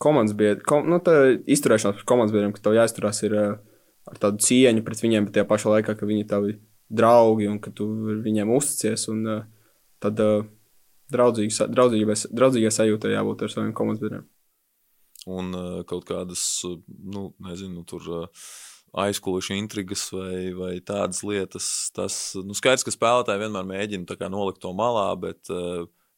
komandas 0.00 0.36
biedri, 0.38 0.64
kom, 0.66 0.86
nu, 0.88 1.00
tā 1.04 1.34
izturēšanās 1.50 1.98
pret 1.98 2.08
komandas 2.08 2.34
biedriem, 2.34 2.54
ka 2.56 2.62
tev 2.64 2.78
jāizturās 2.78 3.20
ir 3.26 3.36
ar 3.36 4.20
tādu 4.22 4.40
cieņu 4.46 4.86
pret 4.86 5.02
viņiem, 5.02 5.26
bet 5.26 5.36
tajā 5.36 5.48
pašā 5.50 5.74
laikā, 5.74 5.98
ka 5.98 6.08
viņi 6.08 6.24
ir 6.24 6.30
tavi 6.30 6.54
draugi 6.90 7.50
un 7.50 7.58
ka 7.62 7.74
tu 7.74 7.90
viņiem 8.24 8.54
uzticies. 8.54 9.10
Un, 9.12 9.26
uh, 9.26 9.59
tad 10.02 10.20
uh, 10.24 10.48
draudzīgai 11.12 12.74
sajūtai 12.74 13.14
jābūt 13.14 13.46
ar 13.46 13.54
saviem 13.54 13.76
komandas. 13.76 14.26
Un 15.28 15.54
uh, 15.54 15.80
kaut 15.88 16.08
kādas, 16.08 16.42
nu, 16.88 17.30
nezinu, 17.44 17.84
tur. 17.88 18.10
Uh, 18.24 18.50
aizkulisku 18.92 19.54
intrigas 19.54 20.08
vai, 20.12 20.50
vai 20.56 20.74
tādas 20.82 21.22
lietas. 21.26 21.90
Tas 21.94 22.16
nu, 22.42 22.56
skaidrs, 22.58 22.84
ka 22.86 22.94
spēlētāji 22.94 23.44
vienmēr 23.44 23.66
mēģina 23.68 24.30
nolikt 24.32 24.60
to 24.62 24.72
malā, 24.76 25.08
bet, 25.20 25.50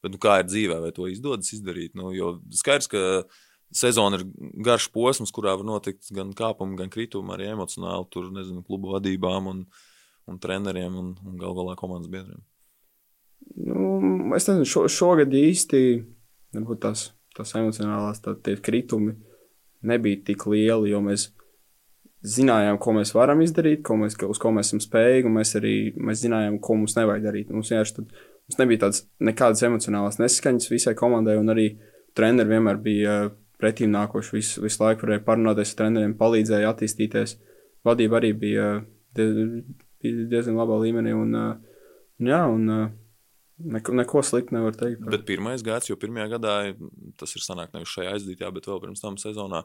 bet 0.03 0.15
nu, 0.15 0.21
kā 0.23 0.41
ir 0.41 0.49
dzīvē, 0.49 0.81
vai 0.87 0.93
to 0.97 1.09
izdodas 1.11 1.53
izdarīt? 1.53 1.97
Nu, 1.99 2.13
jo 2.17 2.39
skaidrs, 2.57 2.89
ka 2.93 3.25
sezona 3.73 4.21
ir 4.21 4.27
garš 4.65 4.89
posms, 4.93 5.33
kurā 5.35 5.57
var 5.57 5.69
notikt 5.69 6.13
gan 6.17 6.33
kāpumi, 6.37 6.79
gan 6.81 6.93
kritumi, 6.93 7.35
arī 7.35 7.51
emocionāli 7.53 8.09
tur, 8.13 8.31
nezinu, 8.35 8.65
klubu 8.67 8.97
vadībām 8.97 9.53
un, 9.53 9.67
un 10.29 10.41
treneriem 10.41 10.97
un, 10.97 11.15
un 11.25 11.39
gal 11.41 11.57
galā 11.59 11.77
komandas 11.81 12.13
biedriem. 12.13 12.41
Nu, 13.57 14.33
es 14.37 14.49
nezinu, 14.49 14.69
šo, 14.69 14.87
šogad 14.89 15.35
īsti 15.37 15.83
tās, 16.81 17.11
tās 17.37 17.55
emocionālās 17.59 18.23
tā, 18.25 18.37
kritumi 18.65 19.17
nebija 19.83 20.23
tik 20.29 20.47
lieli, 20.49 20.93
jo 20.93 21.03
mēs 21.05 21.29
zinājām, 22.23 22.79
ko 22.79 22.95
mēs 22.97 23.15
varam 23.17 23.43
izdarīt, 23.43 23.83
ko 23.87 23.97
mēs, 23.99 24.17
uz 24.29 24.41
ko 24.41 24.53
mēs 24.55 24.71
esam 24.71 24.83
spējīgi, 24.83 25.27
un 25.29 25.37
mēs 25.41 25.57
arī 25.59 25.75
mēs 25.99 26.23
zinājām, 26.23 26.61
ko 26.63 26.79
mums 26.79 26.95
nevajag 26.97 27.27
darīt. 27.27 27.51
Mums, 27.51 27.73
tad, 27.97 28.13
mums 28.47 28.61
nebija 28.61 28.85
tādas 28.85 29.03
nekādas 29.19 29.65
emocionālas 29.67 30.21
nesaskaņas 30.23 30.71
visai 30.71 30.95
komandai, 30.99 31.37
un 31.41 31.51
arī 31.53 31.67
treneri 32.17 32.55
vienmēr 32.55 32.79
bija 32.83 33.17
pretīm 33.63 33.91
nākoši. 33.95 34.37
Visu, 34.39 34.63
visu 34.63 34.83
laiku 34.85 35.07
varēja 35.07 35.25
parunāties 35.27 35.75
ar 35.75 35.81
treneriem, 35.83 36.17
palīdzēja 36.19 36.71
attīstīties. 36.71 37.37
Vadība 37.87 38.21
arī 38.21 38.33
bija, 38.39 38.69
bija 39.19 40.27
diezgan 40.31 40.59
labā 40.61 40.79
līmenī. 40.85 41.15
Un, 41.19 41.35
jā, 42.23 42.43
un, 42.47 42.71
Neko, 43.63 43.95
neko 43.95 44.23
sliktu 44.27 44.57
nevar 44.57 44.75
teikt. 44.79 45.05
Bet 45.13 45.27
pirmais 45.29 45.63
gads, 45.67 45.91
jo 45.91 45.97
pirmajā 46.01 46.29
gadā 46.35 46.55
tas 47.21 47.35
ir 47.37 47.45
sanāk 47.45 47.75
nevis 47.75 47.93
šajā 47.95 48.17
aizdītajā, 48.17 48.51
bet 48.57 48.69
vēl 48.69 48.81
pirms 48.83 49.03
tam 49.05 49.19
sezonā, 49.21 49.63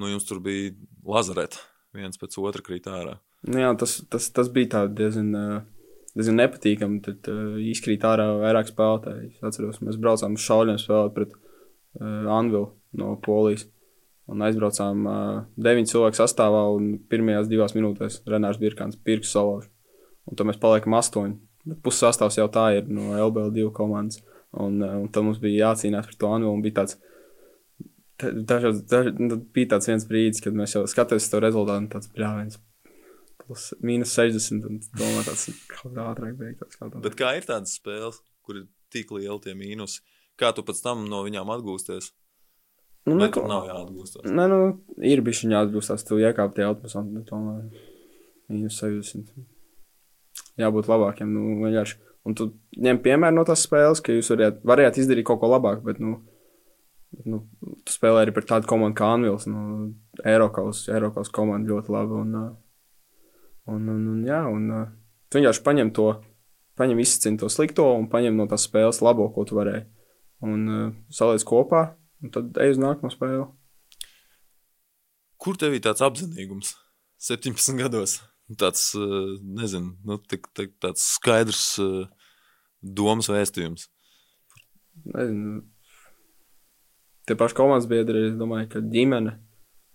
nu 0.00 0.10
jums 0.10 0.26
tur 0.28 0.40
bija 0.42 0.72
lazareta 1.06 1.62
viens 1.96 2.20
pēc 2.20 2.36
otra 2.42 2.64
kritārā. 2.64 3.16
Nu 3.48 3.62
jā, 3.62 3.70
tas, 3.78 3.98
tas, 4.10 4.28
tas 4.34 4.50
bija 4.52 4.84
diezgan, 4.90 5.30
diezgan 6.18 6.40
nepatīkami. 6.42 7.00
Tad 7.06 7.30
uh, 7.30 7.56
izkrīt 7.62 8.06
ārā 8.06 8.28
vairāk 8.42 8.72
spēlētāji. 8.72 9.32
Es 9.36 9.46
atceros, 9.46 9.82
mēs 9.84 9.98
braucām 10.00 10.36
uz 10.38 10.44
šauļiem 10.46 10.80
spēlēt 10.82 11.16
pret 11.16 11.34
uh, 11.34 12.28
Anvilu 12.34 12.72
no 12.98 13.14
Polijas. 13.24 13.68
Un 14.28 14.44
aizbraucām 14.44 15.06
uh, 15.08 15.18
deviņu 15.56 15.92
cilvēku 15.94 16.18
sastāvā, 16.18 16.66
un 16.76 16.96
pirmajās 17.08 17.48
divās 17.48 17.72
minūtēs 17.76 18.22
Renārs 18.28 18.60
Birkāns 18.60 18.98
pirks 19.00 19.32
salauž. 19.32 19.70
Un 20.28 20.36
tad 20.36 20.50
mēs 20.50 20.60
paliekam 20.60 20.98
astoņi. 20.98 21.38
Puses 21.84 22.04
sastāvs 22.04 22.38
jau 22.38 22.48
tā 22.52 22.68
ir 22.78 22.88
no 22.92 23.12
LBL2 23.16 23.70
komandas. 23.76 24.22
Un, 24.52 24.80
eh, 24.82 24.94
un 25.02 25.08
tad 25.12 25.26
mums 25.26 25.40
bija 25.42 25.68
jācīnās 25.68 26.08
par 26.08 26.16
to 26.20 26.30
Anvilu. 26.32 26.62
Bija 26.64 26.80
tāds, 26.80 26.96
dažos, 28.18 28.82
daž, 28.88 29.12
nu, 29.18 29.36
bija 29.54 29.74
tāds 29.74 29.90
viens 29.90 30.06
brīdis, 30.08 30.42
kad 30.44 30.56
mēs 30.56 30.76
jau 30.76 30.86
skatījāmies 30.88 31.30
to 31.32 31.42
rezultātu, 31.44 31.84
un 31.84 31.90
tāds 31.92 32.10
bļāviens. 32.14 32.60
Plus, 33.42 33.66
mīnus 33.84 34.14
60, 34.16 34.64
un 34.68 34.80
domā, 34.98 35.24
tāds 35.26 35.50
kaut 35.68 35.92
kā 35.96 36.06
ātrāk 36.12 36.38
beigts. 36.40 36.80
Bet 37.04 37.18
kā 37.20 37.34
ir 37.36 37.48
tādas 37.48 37.76
spēles, 37.78 38.22
kur 38.44 38.62
ir 38.62 38.66
tik 38.92 39.12
lieli 39.12 39.40
tie 39.44 39.54
mīnusi? 39.58 40.00
Kā 40.38 40.52
tu 40.54 40.64
pēc 40.64 40.80
tam 40.84 41.04
no 41.10 41.22
viņām 41.26 41.52
atgūsties? 41.56 42.12
Nu, 43.08 43.16
Vai 43.16 43.28
neko, 43.28 43.46
nav 43.48 43.68
jāatgūstas? 43.68 44.26
Nē, 44.28 44.48
nu, 44.52 44.58
ir 45.00 45.22
bijis 45.24 45.44
viņa 45.44 45.54
jāatgūstas. 45.56 46.04
Tu 46.04 46.18
iekāp 46.20 46.52
tie 46.56 46.66
autobusā, 46.66 47.00
un 47.00 47.24
tomēr 47.28 47.70
mīnus 48.52 48.80
60 48.82 49.32
jābūt 50.58 50.90
labākiem. 50.90 51.30
Nu, 51.32 51.58
vienkārši. 51.64 51.98
Un 52.28 52.36
tu 52.36 52.50
ņem 52.76 53.00
piemēru 53.04 53.38
no 53.38 53.44
tās 53.48 53.62
spēles, 53.64 54.02
ka 54.04 54.12
jūs 54.12 54.28
variet, 54.34 54.58
variet 54.66 54.98
izdarīt 55.00 55.26
kaut 55.28 55.40
ko 55.40 55.48
labāku, 55.48 55.86
bet, 55.86 56.00
nu, 56.02 56.18
nu 57.24 57.40
tu 57.86 57.94
spēlē 57.94 58.26
arī 58.26 58.34
par 58.36 58.44
tādu 58.48 58.68
komandu 58.68 58.98
kā 58.98 59.12
Anvils. 59.16 59.46
Nu, 59.48 59.92
Eiropas, 60.26 60.84
Eiropas 60.92 61.32
komanda 61.32 61.72
ļoti 61.72 61.94
laba. 61.94 62.24
Un, 62.24 62.34
un, 63.68 63.92
un, 63.94 64.02
un, 64.14 64.24
jā, 64.28 64.42
un 64.50 64.66
tu 65.28 65.40
vienkārši 65.40 65.64
paņem 65.64 65.92
to, 65.96 66.10
paņem 66.78 67.00
izcīni 67.02 67.40
to 67.40 67.48
slikto 67.52 67.88
un 67.96 68.10
paņem 68.12 68.36
no 68.38 68.48
tās 68.50 68.66
spēles 68.68 69.00
labo, 69.04 69.30
ko 69.34 69.46
tu 69.48 69.58
varēji. 69.58 69.86
Un 70.46 70.66
uh, 70.70 70.90
saliec 71.10 71.42
kopā, 71.46 71.88
un 72.22 72.34
tad 72.34 72.58
ej 72.62 72.76
uz 72.76 72.82
nākamo 72.82 73.10
spēli. 73.10 73.46
Kur 75.38 75.58
tev 75.58 75.74
ir 75.74 75.82
tāds 75.82 76.02
apzinīgums 76.02 76.74
17 77.22 77.78
gados? 77.78 78.18
Tāds, 78.56 78.92
eh, 78.96 79.34
nezinu, 79.58 79.96
nu, 80.08 80.18
tik, 80.18 80.48
tik, 80.56 80.76
tāds 80.80 81.04
skaidrs 81.16 81.64
eh, 81.82 82.06
domas 82.82 83.28
vēstījums. 83.32 83.88
Nezinu. 85.04 85.64
Tie 87.28 87.36
paši 87.36 87.58
komandas 87.58 87.88
biedri, 87.90 88.30
es 88.30 88.38
domāju, 88.40 88.70
ka 88.72 88.80
ģimene, 88.80 89.34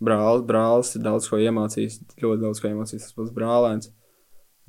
brālis, 0.03 0.45
brālis 0.45 0.93
ir 0.93 1.01
daudz 1.07 1.25
ko 1.31 1.39
iemācījis, 1.41 1.97
ļoti 2.21 2.43
daudz 2.43 2.61
ko 2.61 2.69
iemācījis. 2.69 3.07
Tas 3.07 3.17
pats 3.17 3.33
brālēns, 3.33 3.89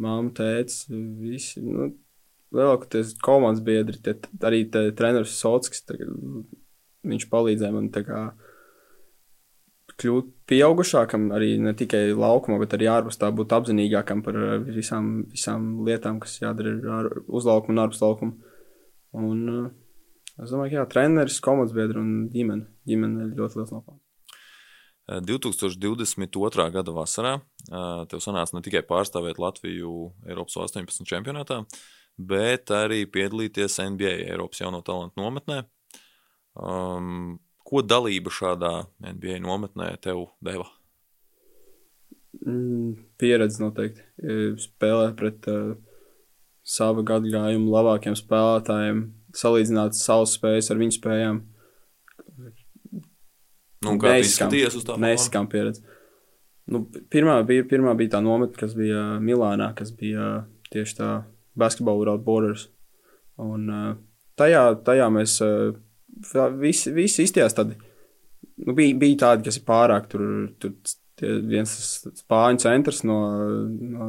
mamma, 0.00 0.32
tēvs, 0.38 0.78
visi. 1.20 1.60
Nu, 1.60 1.90
lielākoties 2.54 3.12
komandas 3.20 3.60
biedri, 3.66 4.00
tie, 4.00 4.16
arī 4.46 4.62
treneris 4.70 5.36
Sotskis, 5.36 5.84
viņš 7.04 7.28
palīdzēja 7.28 7.74
man 7.74 7.90
kā 7.92 8.24
kļūt 10.00 10.30
pieaugušākam, 10.50 11.28
arī 11.36 11.54
ne 11.62 11.72
tikai 11.76 12.08
laukumā, 12.16 12.58
bet 12.62 12.76
arī 12.76 12.88
ārpus 12.92 13.18
tā 13.20 13.30
būt 13.34 13.54
apzinīgākam 13.56 14.22
par 14.26 14.38
eh, 14.40 14.56
visām, 14.76 15.12
visām 15.32 15.70
lietām, 15.86 16.20
kas 16.22 16.40
jādara 16.42 16.74
ar, 16.98 17.10
uz 17.26 17.48
laukuma 17.48 17.76
un 17.76 17.84
ārpus 17.86 18.02
laukuma. 18.04 18.54
Un, 19.14 19.42
uh, 19.50 20.38
es 20.42 20.50
domāju, 20.50 20.72
ka 20.72 20.80
jā, 20.80 20.86
treneris, 20.90 21.38
komandas 21.44 21.76
biedri 21.76 22.00
un 22.00 22.24
ģimene. 22.32 22.66
Ģimene 22.90 23.28
ir 23.28 23.36
ļoti 23.38 23.60
liels 23.60 23.70
nopelns. 23.76 24.00
2022. 25.04 26.64
gada 26.72 26.92
vasarā 26.96 27.34
tev 28.08 28.22
sanāca 28.24 28.56
ne 28.56 28.62
tikai 28.64 28.80
pārstāvēt 28.88 29.36
Latviju 29.38 29.90
Eiropas 30.24 30.56
18 30.64 31.04
čempionātā, 31.08 31.60
bet 32.16 32.72
arī 32.72 33.02
piedalīties 33.12 33.76
NBA 33.84 34.14
Eiropas 34.32 34.62
jauno 34.64 34.80
talantu 34.86 35.20
nometnē. 35.20 35.60
Um, 36.54 37.36
Ko 37.64 37.80
dalība 37.80 38.32
šādā 38.34 38.72
NBA 39.00 39.40
nometnē 39.44 39.94
tev 40.04 40.26
deva? 40.44 40.66
Mm, 42.44 42.96
pieredze 43.20 43.62
noteikti. 43.62 44.04
Spēlēt 44.60 45.14
pret 45.16 45.48
uh, 45.48 45.74
savu 46.64 47.04
gadu 47.06 47.30
gājumu 47.32 47.72
labākiem 47.72 48.16
spēlētājiem, 48.18 49.04
salīdzināt 49.36 49.96
savas 49.98 50.34
spējas 50.38 50.70
ar 50.72 50.80
viņu 50.80 50.96
spējām. 50.98 51.42
Nu, 53.84 53.98
kā 54.00 54.16
tu 54.16 54.24
izskaties 54.24 54.78
uz 54.80 54.86
tā 54.88 54.96
Neizskām 55.00 55.48
pieredzi. 55.52 55.84
Nu, 56.72 56.86
pirmā, 57.12 57.36
bija, 57.44 57.66
pirmā 57.68 57.92
bija 57.98 58.16
tā 58.16 58.22
nometne, 58.24 58.56
kas 58.56 58.72
bija 58.76 59.18
Milānā, 59.20 59.74
kas 59.76 59.92
bija 59.92 60.46
tieši 60.72 60.96
tā 60.96 61.10
Basketball 61.60 62.00
Without 62.00 62.24
Borders. 62.24 62.70
Un 63.40 63.68
uh, 63.68 63.90
tajā, 64.40 64.62
tajā 64.86 65.10
mēs 65.12 65.36
uh, 65.44 65.74
visi, 66.60 66.92
visi 66.94 67.26
izties 67.26 67.56
tādi. 67.56 67.78
Nu, 68.64 68.74
bija, 68.76 68.94
bija 68.98 69.20
tādi, 69.24 69.48
kas 69.48 69.58
ir 69.58 69.66
pārāk 69.66 70.06
tur, 70.12 70.26
tur 70.62 70.74
viens 71.48 71.72
spāņu 72.20 72.62
centrs 72.62 73.02
no, 73.06 73.18
no 73.74 74.08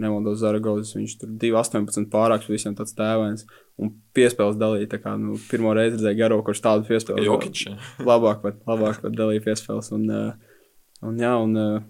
nemaldos 0.00 0.40
Zaragozes. 0.42 0.94
Viņš 0.96 1.16
tur 1.20 1.32
2,18 1.40 2.10
pārāks 2.12 2.50
visiem 2.50 2.76
tāds 2.76 2.96
tēvens. 2.98 3.46
Un 3.80 3.92
piespēles 4.16 4.58
dalīja. 4.60 4.90
Tā 4.94 5.00
kā 5.02 5.14
nu, 5.20 5.38
pirmo 5.50 5.74
reizi 5.76 5.98
redzēju 5.98 6.20
garo, 6.20 6.40
kurš 6.46 6.62
tādu 6.64 6.88
piespēli 6.88 7.26
Jokiča. 7.28 7.76
labāk 8.10 8.42
pat, 8.44 8.60
labāk 8.68 9.00
pat 9.04 9.16
dalīja 9.16 9.44
piespēles. 9.48 9.90
Un, 9.96 10.06
uh, 10.10 10.60
un, 11.02 11.18
jā, 11.20 11.32
un 11.40 11.58
uh, 11.58 11.80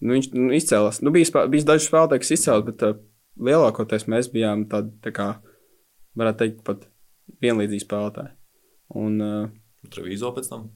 nu, 0.00 0.16
viņš 0.16 0.32
nu, 0.36 0.50
izcēlās. 0.56 1.02
Nu, 1.04 1.14
bija, 1.14 1.46
bija 1.52 1.72
daži 1.74 1.88
spēlētāji, 1.88 2.24
kas 2.24 2.34
izcēlās, 2.38 2.66
bet 2.70 2.86
uh, 2.86 2.98
lielākoties 3.50 4.08
mēs 4.10 4.32
bijām 4.34 4.66
tādi, 4.70 4.94
tā 5.04 5.14
kā, 5.16 5.30
varētu 6.18 6.44
teikt, 6.44 6.62
pat 6.66 6.86
vienlīdzīgi 7.42 7.86
spēlētāji. 7.86 8.34
Un, 8.98 9.20
uh, 9.22 9.90
Trevīzo 9.90 10.32
pēc 10.36 10.50
tam? 10.50 10.66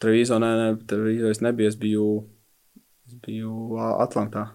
Trevīzo, 0.00 0.38
nē, 0.40 0.50
nē, 0.60 0.70
Trevīzo 0.88 1.30
es 1.34 1.42
nebiju, 1.44 1.68
es 1.68 1.76
biju, 1.80 2.06
es 3.08 3.18
biju 3.26 3.76
Atlantā. 4.00 4.46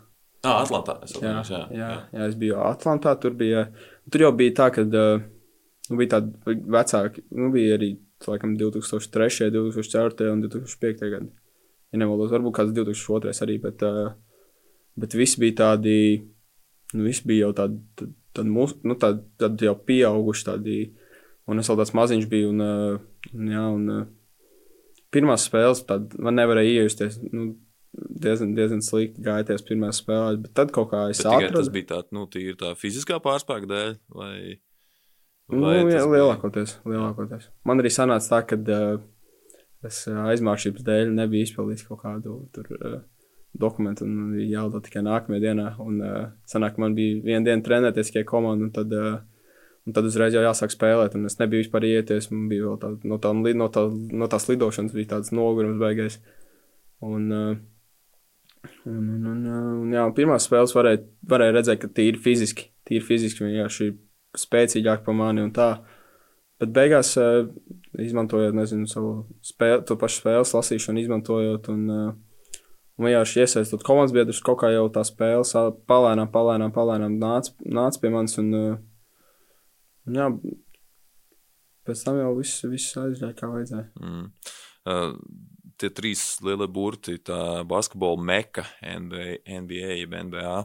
Ah, 0.46 0.62
Atlantā. 0.62 1.00
Es 1.06 1.16
jā, 1.18 1.34
jā, 1.50 1.62
jā, 1.74 1.92
jā, 2.14 2.26
es 2.30 2.36
biju 2.38 2.60
Atlantā. 2.62 3.16
Tur, 3.22 3.34
bija, 3.38 3.68
tur 4.12 4.28
jau 4.28 4.34
bija 4.38 4.56
tā, 4.62 4.70
ka 4.74 4.86
nu, 4.86 5.98
bija 6.00 6.18
tādi 6.18 6.60
vecāki. 6.76 7.26
Nu, 7.34 7.50
bija 7.54 7.78
arī 7.80 7.96
laikam, 8.26 8.54
2003, 8.58 9.50
2004 9.54 10.30
un 10.34 10.44
2005 10.46 11.10
gadi. 11.14 11.32
Ja 11.94 12.02
nemaldos, 12.02 12.32
varbūt 12.34 12.58
kāds 12.58 12.76
2002 12.76 13.34
arī, 13.46 13.58
bet, 13.64 13.84
bet 15.00 15.18
visi 15.18 15.42
bija 15.42 15.58
tādi, 15.62 15.98
nu, 16.94 17.06
visi 17.06 17.26
bija 17.30 17.48
jau 17.48 17.56
tādi, 17.62 18.10
tādi, 18.36 18.52
mūs, 18.52 18.78
nu, 18.86 18.98
tādi, 19.02 19.26
tādi 19.42 19.70
jau 19.70 19.76
pieauguši. 19.88 20.48
Tādi, 20.50 20.80
un 21.50 21.62
es 21.62 21.70
vēl 21.70 21.80
tāds 21.82 21.94
maziņš 21.98 22.28
biju. 22.32 22.52
Un, 22.54 22.66
un, 23.34 23.54
jā, 23.54 23.64
un, 23.78 23.94
pirmās 25.16 25.48
spēles 25.48 25.84
man 26.20 26.38
nevarēja 26.40 26.82
iejusties. 26.82 27.22
Nu, 27.32 27.54
diezgan, 27.96 28.54
diezgan 28.58 28.84
slikti 28.84 29.24
gājties 29.26 29.66
pirmās 29.68 30.02
spēlēs, 30.04 30.42
bet 30.44 30.56
tad 30.58 30.74
kaut 30.76 30.92
kā 30.92 31.08
es 31.14 31.24
atradu. 31.24 31.56
Tas 31.62 31.72
bija 31.74 31.92
tāds, 31.94 32.12
nu, 32.16 32.28
tīri 32.32 32.58
tā 32.60 32.74
fiziskā 32.80 33.22
pārspēka 33.24 33.70
dēļ, 33.72 33.98
vai? 34.20 34.36
vai 35.54 35.76
nu, 35.80 35.92
jā, 35.94 36.06
lielākoties, 36.12 36.80
lielākoties. 36.84 37.50
Man 37.68 37.84
arī 37.84 37.94
sanāca 37.94 38.34
tā, 38.34 38.42
ka 38.52 38.60
uh, 38.60 39.04
es 39.88 40.06
aizmāršības 40.12 40.88
dēļ 40.88 41.14
nebiju 41.22 41.50
izpildījis 41.50 41.88
kaut 41.90 42.04
kādu 42.04 42.40
tur. 42.56 42.72
Uh, 42.76 43.04
dokumentu, 43.56 44.04
un 44.04 44.34
bija 44.34 44.60
jālido 44.60 44.82
tikai 44.84 45.04
nākamajā 45.06 45.44
dienā. 45.46 45.70
Un, 45.80 46.02
uh, 46.04 46.18
sanāk, 46.50 46.80
man 46.82 46.96
bija 46.98 47.22
viena 47.24 47.46
diena 47.46 47.64
trenēties 47.64 48.12
tikai 48.12 48.26
komandā, 48.28 48.68
un 48.68 48.74
tad, 48.76 48.92
uh, 48.92 49.22
un 49.86 49.96
tad 49.96 50.08
uzreiz 50.10 50.34
jau 50.34 50.44
jāsāk 50.44 50.74
spēlēt. 50.74 51.16
Un 51.18 51.30
es 51.30 51.38
nebiju 51.42 51.66
vispār 51.66 51.86
ieties, 51.88 52.32
man 52.34 52.50
bija 52.50 52.66
vēl 52.70 52.82
tā, 52.82 52.92
no, 53.06 53.20
tā, 53.22 53.32
no, 53.36 53.70
tā, 53.74 53.86
no 53.92 54.30
tās 54.32 54.50
lidošanas, 54.50 54.96
bija 54.98 55.16
tāds 55.16 55.34
nogurums 55.36 55.82
beigās. 55.82 56.20
Un, 57.06 57.32
uh, 57.32 57.56
Un, 58.86 59.10
un, 59.10 59.26
un, 59.30 59.42
un, 59.84 59.92
jā, 59.94 60.04
pirmās 60.18 60.48
spēles 60.48 60.74
varēja, 60.76 61.02
varēja 61.30 61.54
redzēt, 61.54 61.80
ka 61.82 61.90
tīri 61.98 62.18
fiziski, 62.22 62.70
tīri 62.88 63.06
fiziski 63.06 63.46
vienkārši 63.46 63.92
spēcīgāk 64.42 65.04
par 65.06 65.18
mani 65.18 65.44
un 65.46 65.52
tā. 65.56 65.70
Bet 66.62 66.72
beigās, 66.76 67.12
uh, 67.20 67.50
izmantojot 68.02 68.56
nezinu, 68.56 68.88
savu 68.90 69.12
spēli, 69.46 69.84
to 69.88 69.98
pašu 70.00 70.22
spēles 70.22 70.54
lasīšanu, 70.56 71.04
izmantojot 71.04 71.70
un, 71.74 71.86
uh, 71.92 72.62
un 72.96 73.10
vienkārši 73.10 73.44
iesaistot 73.44 73.84
komandas 73.86 74.16
biedrus, 74.16 74.42
kaut 74.46 74.62
kā 74.64 74.72
jau 74.74 74.86
tā 74.94 75.04
spēle 75.08 75.66
palēnām, 75.90 76.32
palēnām, 76.34 76.74
palēnām 76.76 77.20
nāca 77.22 77.54
nāc 77.66 78.00
pie 78.02 78.14
manis. 78.14 78.38
Un, 78.42 78.54
jā, 80.14 80.30
pēc 81.86 82.06
tam 82.06 82.20
jau 82.22 82.32
viss, 82.38 82.64
viss 82.70 82.98
aizgāja 83.02 83.38
kā 83.38 83.50
vajadzēja. 83.52 83.88
Mm. 84.02 84.28
Uh, 84.86 85.16
tie 85.82 85.90
trīs 85.94 86.24
lielie 86.46 86.68
burti, 86.72 87.18
tā 87.26 87.64
basketbola 87.68 88.22
meka, 88.22 88.66
NBA, 88.86 89.42
NBA, 89.62 90.06
NBA. 90.28 90.56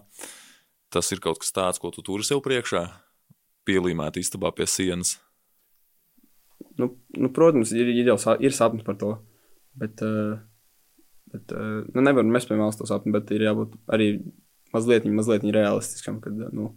Tas 0.90 1.10
ir 1.14 1.22
kaut 1.22 1.40
kas 1.42 1.54
tāds, 1.54 1.80
ko 1.80 1.92
tu 1.94 2.02
turi 2.06 2.26
sev 2.26 2.42
priekšā, 2.44 2.84
pielīmēt 3.68 4.18
istabā 4.20 4.52
pie 4.56 4.66
sienas. 4.70 5.16
Nu, 6.80 6.92
nu, 7.16 7.30
protams, 7.34 7.72
ir, 7.76 7.90
ir 7.92 8.12
jau 8.12 8.18
ir 8.42 8.54
sapnis 8.56 8.84
par 8.86 8.98
to. 9.00 9.14
Bet, 9.80 10.02
uh, 10.04 10.38
bet 11.30 11.54
uh, 11.54 11.82
nu, 11.94 12.04
nevar 12.04 12.26
mest 12.26 12.50
pie 12.50 12.58
malas 12.58 12.78
to 12.78 12.88
sapni, 12.88 13.14
bet 13.14 13.30
ir 13.34 13.46
jābūt 13.46 13.76
arī 13.92 14.12
mazliet, 14.74 15.06
mazliet 15.06 15.46
realistiskam. 15.46 16.18
Kad, 16.24 16.36
nu, 16.56 16.72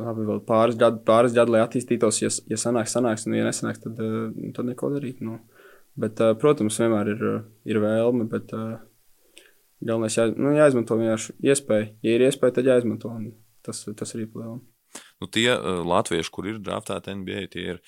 labi, 0.00 0.26
vēl 0.28 0.42
pāris 0.48 0.78
gadi, 0.80 1.00
pāris 1.06 1.34
gadi 1.36 1.54
lai 1.54 1.62
attīstītos. 1.64 2.20
Ja, 2.22 2.30
ja 2.52 2.60
sanāks, 2.60 2.94
sanāks, 2.96 3.26
nu, 3.28 3.38
ja 3.38 3.46
nesanāks, 3.46 3.82
tad, 3.84 4.00
uh, 4.00 4.30
tad 4.56 4.68
neko 4.68 4.92
darīt. 4.94 5.22
Nu. 5.24 5.38
Bet, 6.00 6.20
uh, 6.22 6.36
protams, 6.40 6.78
vienmēr 6.80 7.12
ir, 7.14 7.26
ir 7.68 7.80
vēlme, 7.82 8.28
bet 8.30 8.52
galvenais 9.80 10.16
jā, 10.16 10.28
nu, 10.36 10.52
jāizmanto 10.56 10.98
vienkārši 11.00 11.36
iespēja. 11.50 11.90
Ja 12.06 12.16
ir 12.16 12.26
iespēja, 12.28 12.58
tad 12.58 12.70
jāizmanto. 12.70 13.12
Tas, 13.66 13.82
tas 13.96 14.16
arī 14.16 14.28
liela. 14.28 14.58
Nu, 15.20 15.28
tie 15.30 15.50
uh, 15.52 15.82
latvieši, 15.86 16.32
kur 16.34 16.48
ir 16.48 16.62
draftēti 16.64 17.14
NBA, 17.20 17.44
tie 17.52 17.66
ir 17.74 17.82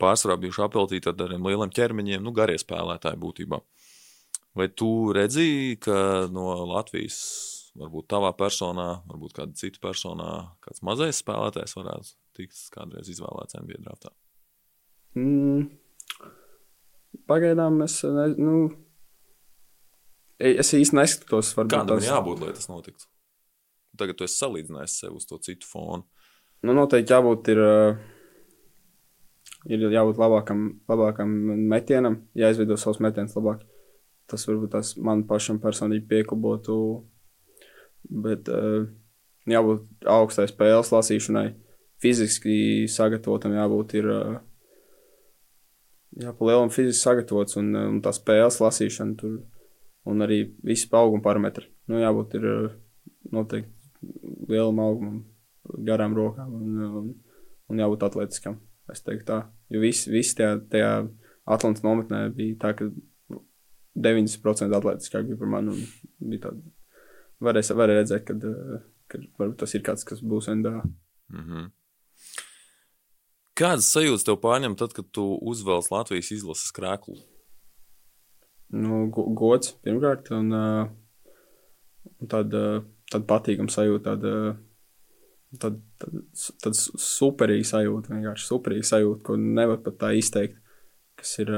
pārsvarā 0.00 0.38
bijuši 0.40 0.64
apeltīti 0.64 1.10
ar 1.10 1.16
tādiem 1.18 1.46
lieliem 1.46 1.72
ķermeņiem, 1.74 2.22
nu, 2.24 2.32
garie 2.36 2.58
spēlētāji 2.60 3.20
būtībā. 3.20 3.60
Vai 4.58 4.68
tu 4.74 5.12
redzēji, 5.14 5.78
ka 5.84 6.28
no 6.34 6.50
Latvijas, 6.66 7.18
varbūt 7.76 8.08
tavā 8.12 8.32
personā, 8.38 8.88
varbūt 9.10 9.36
kāda 9.36 9.58
cita 9.58 9.80
personā, 9.82 10.30
kāds 10.64 10.82
mazais 10.86 11.20
spēlētājs 11.22 11.76
varētu 11.78 12.14
tikt 12.38 12.64
kādreiz 12.74 13.10
izvēlēts 13.12 13.58
NBA 13.58 13.82
draftā? 13.84 14.12
Mm. 15.18 15.68
Pagaidām 17.28 17.80
es, 17.84 18.00
ne, 18.04 18.26
nu, 18.38 18.58
es 20.38 20.72
īsti 20.76 20.96
neskatos. 20.96 21.54
Kādam 21.58 21.96
tas... 21.96 22.06
ir 22.06 22.12
jābūt, 22.12 22.44
lai 22.44 22.52
tas 22.56 22.70
notiktu? 22.70 23.08
Tagad 23.98 24.18
tu 24.18 24.26
esi 24.28 24.38
salīdzinājis 24.38 25.00
sevi 25.02 25.18
uz 25.18 25.26
to 25.26 25.40
citu 25.42 25.66
fonu. 25.66 26.04
Nu, 26.62 26.74
noteikti 26.74 27.14
jābūt 27.14 27.50
ir, 27.54 27.60
ir 29.70 29.86
jābūt 29.94 30.20
labākam, 30.20 30.68
labākam 30.90 31.34
metienam, 31.70 32.22
jāizveido 32.38 32.78
savs 32.78 33.02
metiens 33.02 33.34
labāk. 33.38 33.64
Tas 34.28 34.44
varbūt 34.48 34.74
tas 34.74 34.92
man 35.00 35.24
pašam 35.28 35.60
personīgi 35.62 36.06
piekubotu, 36.10 36.78
bet 38.08 38.48
jābūt 39.48 40.08
augstai 40.08 40.48
spēles 40.50 40.92
lasīšanai, 40.92 41.48
fiziski 42.02 42.86
sagatavotam 42.90 43.56
jābūt 43.56 43.94
ir 43.98 44.10
jā, 46.16 46.32
pa 46.32 46.48
lielam 46.48 46.72
fiziski 46.72 47.02
sagatavots 47.02 47.58
un, 47.60 47.72
un 47.76 48.02
tā 48.04 48.12
spēles 48.16 48.60
lasīšana 48.62 49.18
tur 49.20 49.40
un 50.08 50.24
arī 50.24 50.44
visi 50.64 50.88
auguma 50.96 51.22
parametri. 51.24 51.68
Nu, 51.88 51.98
jābūt 52.00 52.38
ir 52.38 52.46
noteikti 53.34 53.72
lielam 54.48 54.80
augumam, 54.82 55.18
garām 55.84 56.16
rokām 56.16 56.54
un, 56.54 56.80
un, 57.00 57.12
un 57.68 57.82
jābūt 57.82 58.06
atletiskam. 58.08 58.60
Es 58.88 59.04
teiktu 59.04 59.26
tā, 59.28 59.38
jo 59.68 59.82
visi, 59.82 60.08
visi 60.08 60.36
tajā, 60.38 60.54
tajā 60.72 60.92
Atlantijas 61.48 61.84
nometnē 61.84 62.22
bija 62.32 62.56
tā, 62.62 62.72
ka 62.76 62.88
90% 63.98 64.76
atletiskāk 64.78 65.26
bija 65.28 65.40
par 65.40 65.50
mani 65.52 65.74
un 65.74 66.30
bija 66.30 66.46
tāda, 66.46 66.62
varēja, 67.44 67.76
varēja 67.78 68.02
redzēt, 68.02 68.24
kad, 68.28 68.44
kad 69.10 69.26
varbūt 69.40 69.58
tas 69.62 69.74
ir 69.74 69.84
kāds, 69.86 70.06
kas 70.08 70.22
būs 70.22 70.50
NBA. 70.52 70.82
Mm 71.32 71.44
-hmm. 71.44 71.70
Kādas 73.58 73.90
sajūtas 73.90 74.24
tev 74.26 74.38
pārņem 74.38 74.76
tad, 74.78 74.92
kad 74.94 75.08
tu 75.10 75.24
uzvelc 75.42 75.90
Latvijas 75.90 76.30
izlases 76.30 76.70
krēklu? 76.76 77.16
Nu, 78.70 79.08
gods 79.10 79.72
pirmkārt, 79.82 80.30
un, 80.36 80.52
un 80.52 82.30
tāda, 82.30 82.84
tāda 83.10 83.24
patīkama 83.24 83.72
sajūta, 83.72 84.12
tāda, 84.12 84.32
tāda, 85.56 85.80
tāda, 85.98 86.22
tāda 86.62 86.76
superīga 87.02 87.64
sajūta, 87.64 88.12
vienkārši 88.14 88.46
superīga 88.46 88.84
sajūta, 88.90 89.24
ko 89.24 89.36
nevar 89.40 89.80
pat 89.82 89.98
tā 90.04 90.12
izteikt, 90.20 90.60
kas 91.16 91.38
ir, 91.42 91.50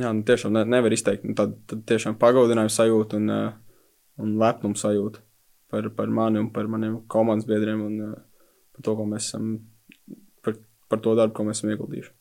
jā, 0.00 0.12
nu 0.12 0.24
tiešām 0.26 0.56
ne, 0.56 0.64
nevar 0.64 0.96
izteikt, 0.96 1.28
nu, 1.28 1.36
tāda, 1.38 1.60
tāda 1.68 1.82
tiešām 1.92 2.18
pagodinājuma 2.18 2.72
sajūta 2.72 3.20
un, 3.20 3.30
un 4.22 4.36
lepnuma 4.40 4.78
sajūta 4.78 5.22
par, 5.70 5.90
par 5.96 6.12
mani 6.12 6.42
un 6.42 6.52
par 6.54 6.68
maniem 6.70 7.00
komandas 7.10 7.48
biedriem 7.48 7.82
un 7.84 7.98
par 8.74 8.84
to, 8.84 8.94
ko 8.98 9.06
mēs 9.08 9.30
esam 9.30 9.58
par 10.88 11.02
to 11.04 11.12
darbu, 11.18 11.34
ko 11.36 11.44
mēs 11.48 11.60
esam 11.60 11.74
ieguldījuši. 11.74 12.14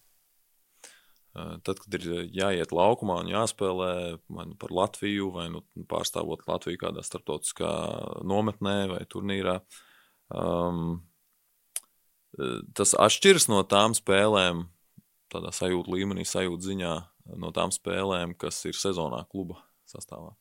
Tad, 1.38 1.77
kad 1.83 1.93
ir 1.99 2.05
jāiet 2.33 2.71
laukumā 2.73 3.19
un 3.21 3.27
jāspēlē 3.29 3.91
vai 4.33 4.47
nu 4.49 4.55
par 4.57 4.71
Latviju, 4.73 5.29
vai 5.36 5.45
nu 5.53 5.62
pārstāvot 5.89 6.47
Latviju 6.49 6.81
kādā 6.81 7.03
starptautiskā 7.05 7.69
nometnē 8.25 8.77
vai 8.89 9.03
turnīrā, 9.05 9.60
um, 10.33 10.97
Tas 12.77 12.91
atšķiras 12.93 13.47
no 13.49 13.63
tām 13.65 13.95
spēlēm, 13.97 14.67
tādā 15.33 15.49
sajūta 15.55 15.89
līmenī, 15.89 16.25
sajūta 16.27 16.69
ziņā, 16.69 16.91
no 17.41 17.49
tām 17.55 17.73
spēlēm, 17.73 18.36
kas 18.38 18.60
ir 18.69 18.77
sezonā 18.77 19.23
kluba 19.31 19.57
sastāvā. 19.89 20.36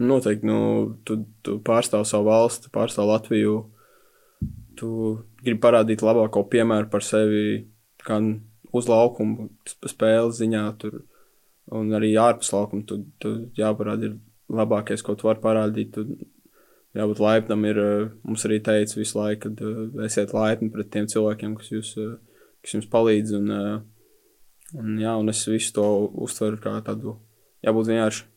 Noteikti, 0.00 0.48
nu, 0.48 0.60
tu, 1.04 1.18
tu 1.44 1.58
pārstāv 1.64 2.06
savu 2.08 2.30
valsti, 2.30 2.70
pārstāv 2.72 3.10
Latviju. 3.10 3.58
Tu 4.80 4.88
gribi 5.42 5.60
parādīt 5.60 6.00
labāko 6.04 6.46
piemēru 6.48 6.88
par 6.92 7.04
sevi 7.04 7.66
gan 8.06 8.32
uz 8.72 8.88
laukuma 8.88 9.50
spēles 9.90 10.38
ziņā, 10.40 10.64
tur, 10.80 11.02
un 11.76 11.92
arī 11.96 12.14
ārpus 12.16 12.54
laukuma. 12.54 12.86
Tu, 12.88 13.02
tu 13.20 13.34
jāparāda 13.58 14.08
ir 14.08 14.16
labākais, 14.50 15.04
ko 15.04 15.18
tu 15.18 15.28
vari 15.28 15.42
parādīt. 15.44 15.92
Tu, 15.98 16.30
jābūt 16.96 17.22
laipnam, 17.22 17.64
ir 17.68 17.80
mums 18.24 18.44
arī 18.48 18.60
teica 18.64 18.98
visu 18.98 19.18
laiku, 19.18 19.52
ka 19.54 20.06
esiet 20.06 20.34
laipni 20.34 20.70
pret 20.72 20.90
tiem 20.92 21.08
cilvēkiem, 21.10 21.54
kas, 21.58 21.70
jūs, 21.74 21.92
kas 22.64 22.76
jums 22.76 22.88
palīdz. 22.90 23.36
Un, 23.38 23.52
un, 24.80 24.96
jā, 25.02 25.14
un 25.20 25.32
es 25.32 25.44
visu 25.50 25.74
to 25.76 25.86
uztveru 26.26 26.60
kā 26.62 26.78
tādu, 26.86 27.18
jābūt 27.66 27.92
vienkārši. 27.92 28.29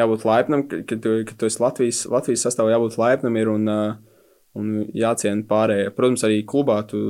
Jābūt 0.00 0.24
laipnam, 0.24 0.64
ka, 0.68 0.80
ka, 0.88 0.96
tu, 1.04 1.18
ka 1.28 1.36
tu 1.36 1.48
esi 1.48 1.60
Latvijas, 1.60 2.04
Latvijas 2.08 2.46
sastāvā, 2.46 2.72
jābūt 2.72 2.96
laipnam 3.00 3.36
ir 3.36 3.50
un, 3.52 3.68
un 4.56 4.70
jāciena 4.96 5.44
pārējie. 5.48 5.90
Protams, 5.96 6.24
arī 6.28 6.40
klubā 6.48 6.78
tu 6.88 7.02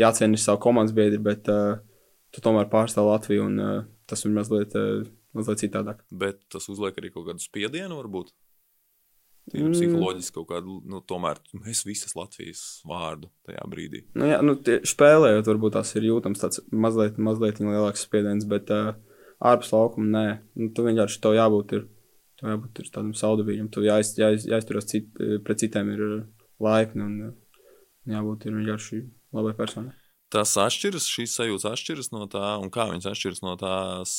jāciena 0.00 0.40
savu 0.40 0.62
komandas 0.64 0.94
biedri, 0.96 1.20
bet 1.22 1.50
uh, 1.52 1.76
tu 2.34 2.42
tomēr 2.44 2.70
pārstāv 2.72 3.12
Latviju 3.12 3.46
un 3.46 3.60
uh, 3.62 3.76
tas 4.10 4.24
ir 4.26 4.34
mazliet, 4.34 4.74
uh, 4.78 5.04
mazliet 5.36 5.62
citādāk. 5.62 6.02
Bet 6.10 6.42
tas 6.52 6.66
uzliek 6.72 6.98
arī 6.98 7.12
kaut 7.14 7.28
kādu 7.28 7.44
spiedienu, 7.44 8.00
varbūt. 8.00 8.34
Tīri 9.52 9.66
mm. 9.66 9.74
psiholoģiski 9.76 10.38
kaut 10.38 10.46
kādu, 10.54 10.78
nu, 10.88 11.02
tomēr 11.04 11.38
mēs 11.58 11.82
visas 11.84 12.14
Latvijas 12.16 12.62
vārdu 12.88 13.28
tajā 13.44 13.64
brīdī. 13.68 14.06
Nu, 14.16 14.28
jā, 14.30 14.38
nu, 14.44 14.56
tie, 14.56 14.78
spēlējot, 14.88 15.50
varbūt 15.50 15.76
tas 15.76 15.90
ir 15.98 16.06
jūtams 16.08 16.40
tāds 16.40 16.62
mazliet, 16.72 17.20
mazliet 17.20 17.60
lielāks 17.60 18.06
spiediens, 18.08 18.46
bet 18.48 18.72
uh, 18.72 18.94
ārpus 19.44 19.74
laukuma 19.76 20.08
nē. 20.14 20.24
Nu, 20.56 20.70
tu 20.72 20.86
vienkārši 20.86 21.20
to 21.26 21.34
jābūt, 21.36 21.76
ir, 21.76 21.84
jābūt 22.52 22.82
tādam 22.92 23.12
saudabīgam, 23.16 23.70
tu 23.72 23.84
jāiz, 23.84 24.14
jāiz, 24.18 24.46
jāizturas 24.50 24.88
cit, 24.90 25.10
pret 25.46 25.62
citiem 25.62 25.92
ir 25.94 26.02
laipni 26.62 27.04
un 27.04 27.14
jābūt 28.10 28.48
ir 28.48 28.58
vienkārši 28.58 29.02
labai 29.34 29.54
personai. 29.58 29.94
Tas 30.34 30.56
atšķiras, 30.58 31.06
šīs 31.06 31.36
sajūtas 31.38 31.68
atšķiras 31.70 32.10
no 32.14 32.26
tā, 32.30 32.56
un 32.58 32.70
kā 32.74 32.88
viņas 32.90 33.06
atšķiras 33.12 33.42
no 33.44 33.54
tās, 33.60 34.16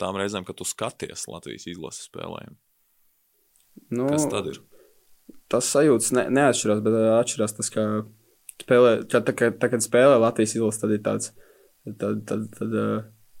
tām 0.00 0.18
reizēm, 0.18 0.46
kad 0.48 0.58
tu 0.58 0.66
skaties 0.66 1.28
Latvijas 1.30 1.68
izlases 1.70 2.08
spēlējumu. 2.08 2.58
Nu, 3.94 4.08
Kas 4.10 4.26
tad 4.32 4.48
ir? 4.50 4.58
Tas 5.52 5.68
sajūtas 5.70 6.10
ne, 6.16 6.26
neatšķirās, 6.34 6.82
bet 6.82 6.98
atšķirās 7.12 7.56
tas, 7.60 7.70
ka 7.72 7.86
spēlē, 8.64 8.92
kad, 9.12 9.28
tā, 9.28 9.48
tā, 9.60 9.70
kad 9.70 9.84
spēlē 9.84 10.18
Latvijas 10.20 10.56
izlase, 10.56 10.82
tad 10.82 10.96
ir 10.96 11.02
tāds 11.04 11.30
tad, 11.98 12.22
tad, 12.26 12.46
tad, 12.56 12.76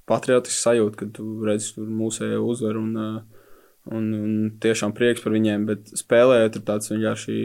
patriotisks 0.08 0.62
sajūta, 0.66 0.98
kad 1.02 1.12
tu 1.16 1.26
redzi, 1.46 1.72
tur 1.76 1.90
mūsējo 1.90 2.42
uzvaru 2.46 2.82
un, 2.82 2.96
uh, 2.98 3.41
un, 3.90 4.12
un 4.14 4.34
tiešām 4.62 4.94
prieks 4.94 5.24
par 5.24 5.34
viņiem, 5.34 5.66
bet 5.66 5.94
spēlējot 5.98 6.58
ir 6.58 6.66
tāds 6.68 6.92
vienkārši 6.92 7.38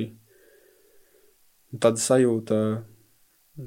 tāda 1.82 2.02
sajūta, 2.02 2.60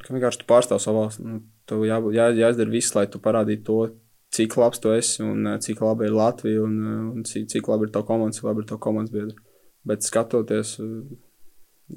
ka 0.04 0.14
vienkārši 0.14 0.42
tu 0.42 0.48
pārstāv 0.50 0.80
savu 0.82 1.02
valsts. 1.02 1.24
Nu, 1.24 1.42
tev 1.68 1.82
jā, 1.86 1.98
jā, 2.14 2.30
jāizdara 2.44 2.72
viss, 2.72 2.94
lai 2.96 3.06
tu 3.10 3.20
parādītu 3.22 3.66
to, 3.66 3.80
cik 4.34 4.56
labs 4.60 4.78
tu 4.82 4.92
esi 4.94 5.24
un 5.26 5.46
eh, 5.46 5.58
cik 5.62 5.82
labi 5.82 6.06
ir 6.06 6.14
Latvija 6.14 6.62
un, 6.62 6.76
eh, 6.86 7.02
un 7.16 7.26
cik, 7.26 7.48
cik 7.50 7.70
labi 7.70 7.88
ir 7.88 7.94
tā 7.94 8.04
komanda, 8.06 8.36
cik 8.36 8.46
labi 8.46 8.64
ir 8.64 8.70
tā 8.70 8.78
komandas 8.82 9.14
biedri. 9.14 9.36
Bet 9.86 10.06
skatoties, 10.06 10.76
eh, 10.84 11.12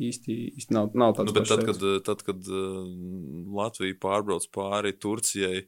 īsti, 0.10 0.38
īsti 0.58 0.76
nav, 0.76 0.94
nav 0.98 1.16
tāds 1.18 1.30
nu, 1.30 1.38
tad, 1.38 1.50
tad, 1.52 1.66
kad, 1.70 1.84
tad, 2.08 2.24
kad 2.26 2.54
Latvija 3.60 4.00
pārbrauc 4.02 4.48
pāri 4.56 4.96
Turcijai. 4.98 5.66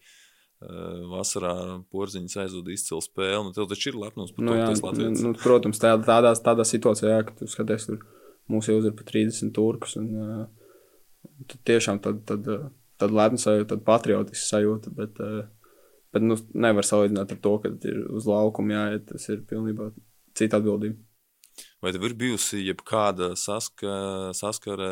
Vasarā 1.12 1.56
porziņš 1.94 2.38
aizvada 2.44 2.74
izcilu 2.74 3.02
spēli. 3.04 3.42
Nu, 3.48 3.54
tev 3.56 3.70
taču 3.72 3.92
ir 3.92 4.00
lepnums 4.02 4.36
par 4.36 4.46
nu, 4.46 4.54
to, 4.54 4.60
jā, 4.60 4.68
ka 4.68 4.72
tas 4.72 4.82
ir 4.82 4.88
Latvijas. 4.90 5.24
Nu, 5.26 5.34
protams, 5.42 5.82
tādā, 5.82 6.06
tādā, 6.08 6.36
tādā 6.48 6.68
situācijā, 6.68 7.12
jā, 7.12 7.26
ka 7.28 7.36
tu 7.40 7.50
skaties, 7.52 7.90
tur 7.90 8.06
mūsu 8.52 8.74
jau 8.74 8.80
ir 8.84 8.96
pa 8.98 9.08
30 9.08 9.54
turkus. 9.56 9.98
Un, 10.02 10.10
uh, 10.16 11.44
tad 11.50 11.60
tiešām 11.72 12.02
tad, 12.06 12.24
tad, 12.30 12.50
tad 13.02 13.16
lepns 13.16 13.48
sajūta, 13.48 13.76
tad 13.76 13.86
patriotisks 13.88 14.50
sajūta. 14.54 14.94
Bet, 14.98 15.22
Bet 16.16 16.24
nu, 16.24 16.38
nevar 16.56 16.88
salīdzināt 16.88 17.34
ar 17.34 17.40
to, 17.44 17.58
ka 17.60 17.70
ir 17.90 18.06
uz 18.16 18.24
laukuma 18.30 18.78
jāiet. 18.78 19.10
Tas 19.10 19.26
ir 19.34 19.42
pilnībā 19.50 19.90
cita 20.38 20.62
atbildība. 20.62 20.96
Vai 21.84 21.92
tev 21.96 22.06
ir 22.08 22.16
bijusi 22.20 22.62
jebkāda 22.64 23.34
saska, 23.40 24.32
saskare, 24.36 24.88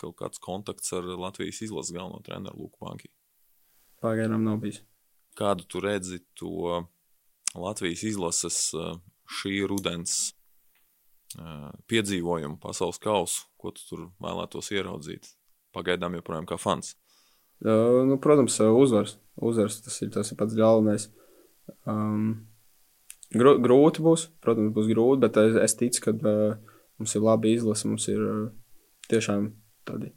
kaut 0.00 0.16
kāds 0.20 0.40
kontakts 0.44 0.92
ar 0.96 1.04
Latvijas 1.04 1.60
izlases 1.64 1.92
galveno 1.96 2.20
treneru 2.24 2.64
Luku 2.64 2.80
Banki? 2.80 3.12
Pagaidām 4.04 4.44
nav 4.46 4.60
bijis. 4.62 4.82
Kādu 5.38 5.66
tu 5.70 5.82
redzi 5.82 6.20
to 6.38 6.82
Latvijas 7.58 8.02
izlases 8.06 8.58
šī 9.38 9.54
rudens 9.70 10.34
piedzīvojumu 11.90 12.56
pasaules 12.62 12.98
kausu, 13.02 13.44
ko 13.60 13.72
tu 13.74 13.84
tur 13.88 14.04
vēlētos 14.22 14.72
ieraudzīt? 14.74 15.28
Pagaidām 15.76 16.16
joprojām 16.18 16.46
kā 16.48 16.56
fans. 16.58 16.94
Uh, 17.58 18.06
nu, 18.06 18.16
protams, 18.22 18.56
uzvars 18.62 19.18
uzvars. 19.40 19.80
Tas 19.82 20.02
ir, 20.02 20.10
tas 20.14 20.32
ir 20.32 20.38
pats 20.38 20.56
galvenais. 20.58 21.08
Um, 21.88 22.48
grūti 23.34 24.04
būs, 24.04 24.28
protams, 24.44 24.72
būs 24.76 24.90
grūti, 24.90 25.22
bet 25.24 25.38
es, 25.42 25.58
es 25.68 25.76
ticu, 25.78 26.04
ka 26.06 26.14
uh, 26.16 26.78
mums 26.98 27.16
ir 27.16 27.24
labi 27.24 27.54
izlase, 27.56 27.88
mums 27.90 28.08
ir 28.10 28.22
uh, 28.24 28.46
tiešām 29.12 29.52
tādi. 29.88 30.12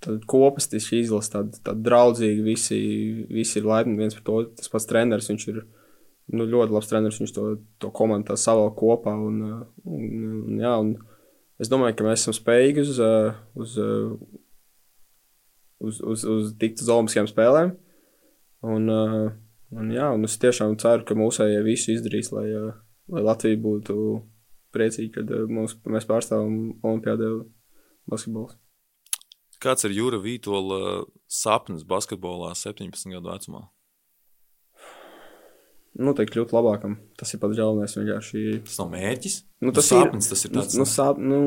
Tad 0.00 0.22
kopastiski 0.28 1.02
izlase, 1.02 1.28
tāda, 1.34 1.58
tāda 1.60 1.84
draudzīga, 1.84 2.40
visi, 2.46 2.78
visi 3.28 3.58
ir 3.60 3.68
laipni 3.68 3.98
viens 3.98 4.16
par 4.16 4.24
to. 4.24 4.36
Tas 4.56 4.72
pats 4.72 4.88
treneris, 4.88 5.28
viņš 5.28 5.44
ir 5.52 5.58
nu, 6.32 6.46
ļoti 6.46 6.72
labs 6.72 6.88
treneris, 6.88 7.18
viņš 7.20 7.34
to, 7.36 7.44
to 7.82 7.90
komandu 7.96 8.36
savā 8.40 8.70
kopā. 8.76 9.12
Un, 9.12 9.42
un, 9.84 10.06
un, 10.46 10.56
jā, 10.62 10.72
un 10.80 10.94
es 11.60 11.68
domāju, 11.72 11.98
ka 11.98 12.06
mēs 12.08 12.24
esam 12.24 12.36
spējīgi 12.38 12.86
uz, 12.86 13.02
uz, 13.60 13.76
uz, 15.84 16.00
uz, 16.00 16.24
uz 16.36 16.54
tikt 16.60 16.80
uz 16.80 16.92
Olimpiskajām 16.96 17.28
spēlēm. 17.28 17.74
Un, 18.70 18.88
un, 18.88 19.92
jā, 19.92 20.08
un 20.16 20.24
es 20.28 20.40
tiešām 20.40 20.78
ceru, 20.80 21.04
ka 21.08 21.18
mūsējie 21.18 21.60
visi 21.66 21.98
izdarīs, 21.98 22.32
lai, 22.32 22.48
lai 23.12 23.26
Latvija 23.28 23.60
būtu 23.60 24.00
priecīga, 24.72 25.20
kad 25.20 25.52
mūs, 25.52 25.76
mēs 25.92 26.08
pārstāvam 26.08 26.80
Olimpijādē 26.80 27.34
basketbolus. 28.08 28.56
Kāds 29.60 29.84
ir 29.84 29.96
Jūra 29.96 30.20
Vītola 30.22 31.04
sapnis 31.28 31.84
basketbolā 31.88 32.54
17 32.56 33.12
gadu 33.12 33.32
vecumā? 33.32 33.66
Noteikti 36.00 36.38
kļūt 36.38 36.54
labākam. 36.54 36.94
Tas 37.18 37.34
ir 37.34 37.42
pats 37.42 37.58
galvenais. 37.58 37.96
Vienkārši... 37.98 38.44
Tas 38.64 38.78
nav 38.80 38.92
mērķis. 38.94 39.40
Nu, 39.60 39.74
tas, 39.76 39.90
nu, 39.90 39.98
sapnis, 39.98 40.28
ir, 40.28 40.32
tas 40.32 40.46
ir 40.46 40.54
tāds 40.54 40.78
nu, 40.78 40.86
sāp, 40.88 41.18
nu, 41.20 41.40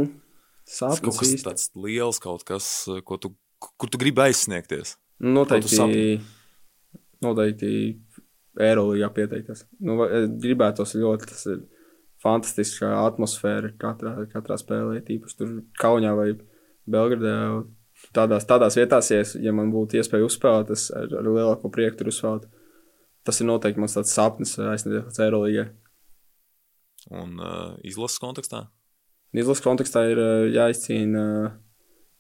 sapnis. 0.68 1.00
Tas 1.00 1.06
kaut 1.08 1.22
kas 1.22 1.32
īsti. 1.32 1.48
tāds 1.48 1.70
liels, 1.80 2.20
kaut 2.22 2.46
kas, 2.46 2.68
ko 3.08 3.18
tu 3.18 3.34
kur 3.78 3.90
tu 3.90 4.00
gribi 4.02 4.24
aizsniegties? 4.28 4.98
Noteikti, 5.24 6.20
noteikti 7.24 7.70
Eirolandā 8.60 9.10
pieteikties. 9.16 9.66
Nu, 9.84 9.98
gribētos 10.42 10.96
ļoti, 11.00 11.30
tas 11.32 11.46
ir 11.50 11.62
fantastiska 12.24 12.92
atmosfēra 13.04 13.74
katrā, 13.80 14.16
katrā 14.32 14.58
spēlē, 14.60 15.02
tīpaši 15.08 15.40
tur 15.40 15.56
Kaunijā 15.80 16.14
vai 16.18 16.30
Belgradē. 16.90 17.38
Tādās, 18.14 18.46
tādās 18.50 18.76
vietās, 18.78 19.10
ja, 19.14 19.24
ja 19.42 19.54
man 19.56 19.72
būtu 19.74 19.98
iespēja 19.98 20.28
uzspēlēt, 20.28 20.74
es 20.76 20.90
ar, 20.94 21.08
ar 21.22 21.30
lielāko 21.30 21.72
prieku 21.74 22.02
tur 22.02 22.12
uzspēlētu. 22.12 22.52
Tas 23.24 23.40
ir 23.40 23.48
noteikti 23.48 23.80
mans 23.80 23.96
sapnis 24.12 24.58
aizsniegt 24.60 25.08
līdz 25.08 25.22
Eirolandā. 25.24 25.70
Un 27.14 27.40
uh, 27.40 27.74
izlases 27.88 28.20
kontekstā? 28.22 28.66
Izlases 29.34 29.64
kontekstā 29.64 30.04
ir 30.12 30.20
uh, 30.22 30.46
jāizcīna 30.52 31.24
uh, 31.48 31.54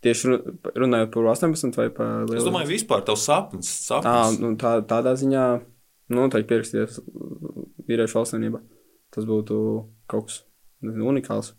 Tieši 0.03 0.33
runājot 0.75 1.13
par 1.13 1.27
18 1.31 1.77
vai 1.79 1.87
par 1.95 2.25
lielu. 2.27 2.41
Es 2.41 2.47
domāju, 2.47 2.67
vispār 2.73 3.05
tavs 3.07 3.23
sapnis. 3.29 3.69
sapnis. 3.85 4.09
À, 4.11 4.33
nu, 4.35 4.51
tā, 4.59 4.75
tādā 4.87 5.13
ziņā 5.19 5.43
noteikti 6.11 6.49
pierakstīties 6.49 6.99
vīriešu 7.87 8.19
valstsvienībā. 8.19 8.59
Tas 9.15 9.27
būtu 9.29 9.59
kaut 10.11 10.27
kas 10.27 10.41
nezinu, 10.83 11.07
unikāls. 11.13 11.53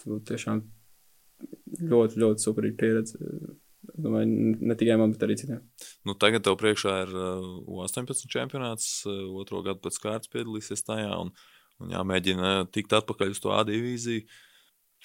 Tas 0.00 0.10
būtu 0.10 0.26
tiešām 0.32 0.64
ļoti, 1.80 2.20
ļoti 2.22 2.46
superīga 2.46 2.80
pieredze. 2.80 3.20
Domāju, 3.96 4.56
ne 4.66 4.74
tikai 4.76 4.96
man, 5.00 5.12
bet 5.14 5.22
arī 5.24 5.36
citiem. 5.40 5.60
Nu, 6.04 6.16
tagad 6.18 6.44
tev 6.44 6.56
priekšā 6.60 6.96
ir 7.04 7.12
uh, 7.16 7.84
18 7.86 8.26
čempionāts, 8.32 8.88
uh, 9.08 9.28
otro 9.40 9.62
gadu 9.64 9.84
pēc 9.84 10.00
kārtas 10.02 10.32
piedalīsies 10.32 10.84
tajā 10.84 11.14
un, 11.22 11.30
un 11.80 11.94
jāmēģina 11.94 12.56
tikt 12.74 12.96
atpakaļ 12.98 13.32
uz 13.36 13.40
to 13.44 13.54
A 13.54 13.62
divīziju. 13.68 14.26
Uh, 14.26 14.42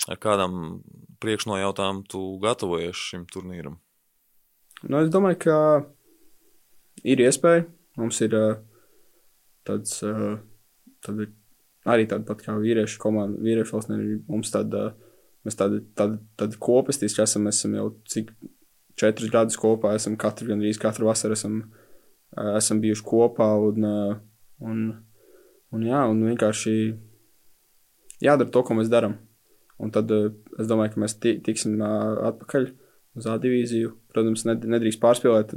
Ar 0.10 0.18
kādam 0.18 0.82
priekšnojautām 1.22 2.02
tu 2.10 2.22
gatavojies 2.42 2.98
šim 2.98 3.28
turnīram? 3.30 3.78
Nu, 4.82 4.98
es 5.04 5.12
domāju, 5.14 5.38
ka 5.44 5.58
ir 7.06 7.22
iespēja. 7.22 7.68
Mums 8.00 8.22
ir 8.26 8.34
uh, 8.34 8.56
tāds, 9.68 10.00
uh, 10.08 10.40
tad 11.06 11.22
ir 11.22 11.30
arī 11.86 12.08
tāda 12.10 12.26
pat 12.26 12.42
kā 12.42 12.56
vīriešu 12.58 13.02
komanda, 13.04 13.38
vīriešu 13.46 13.78
valsts. 13.78 13.94
Mums 14.32 14.54
tāda, 14.54 14.88
mēs 15.46 15.58
tādi, 15.60 15.82
tādi, 15.98 16.20
tādi 16.40 16.60
kopistiski 16.62 17.24
esam, 17.24 17.48
mēs 17.48 17.62
esam 17.62 17.78
jau 17.78 17.88
cik 18.12 18.32
četrus 19.00 19.32
gadus 19.34 19.60
kopā, 19.60 19.96
esam 19.98 20.18
katru, 20.20 20.52
gandrīz 20.52 20.80
katru 20.82 21.10
vasaru 21.10 21.38
esam, 21.38 21.62
uh, 22.36 22.54
esam 22.60 22.82
bijuši 22.84 23.06
kopā. 23.08 23.50
Un, 23.70 23.88
uh, 23.88 24.20
un, 24.68 24.84
un, 25.74 25.88
jā, 25.88 26.04
un 26.12 26.22
vienkārši 26.30 26.76
jādara 28.22 28.52
to, 28.54 28.64
ko 28.68 28.78
mēs 28.78 28.92
darām. 28.92 29.18
Un 29.82 29.94
tad 29.94 30.12
uh, 30.14 30.30
es 30.62 30.70
domāju, 30.70 30.96
ka 30.96 31.06
mēs 31.06 31.18
tiksim 31.22 31.82
atpakaļ 31.82 32.70
uz 33.18 33.28
A 33.28 33.38
divīziju. 33.42 33.96
Protams, 34.14 34.46
nedrīkst 34.46 35.02
pārspīlēt, 35.02 35.56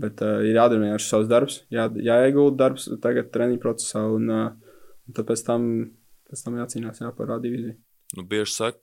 bet 0.00 0.22
uh, 0.24 0.40
ir 0.46 0.56
jādara 0.58 0.82
vienkārši 0.82 1.10
savs 1.10 1.30
darbs, 1.30 1.60
jā, 1.74 1.88
jāiegulda 2.08 2.64
darbs 2.64 2.88
tagad 3.02 3.30
treniņu 3.34 3.60
procesā, 3.62 4.06
un, 4.10 4.30
uh, 4.30 4.78
un 5.04 5.16
tad 5.16 5.28
pēc 5.28 5.44
tam, 5.46 5.66
pēc 6.30 6.46
tam 6.46 6.62
jācīnās 6.62 7.04
jā, 7.04 7.12
par 7.14 7.36
A 7.36 7.42
divīziju. 7.42 7.76
Nu, 8.14 8.24
bieži 8.28 8.54
saka, 8.54 8.80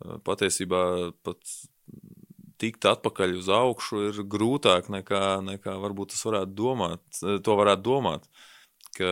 ka 0.00 0.18
patiesībā 0.26 0.82
pat 1.26 1.40
tikt 2.60 2.84
atpakaļ 2.88 3.34
uz 3.40 3.48
augšu 3.52 4.04
ir 4.10 4.22
grūtāk 4.28 4.90
nekā, 4.92 5.40
nekā 5.46 5.76
varbūt 5.80 6.14
tas 6.14 6.24
varētu 6.28 6.56
domāt. 6.56 7.02
To 7.20 7.56
varētu 7.58 7.84
domāt, 7.86 8.26
ka 8.96 9.10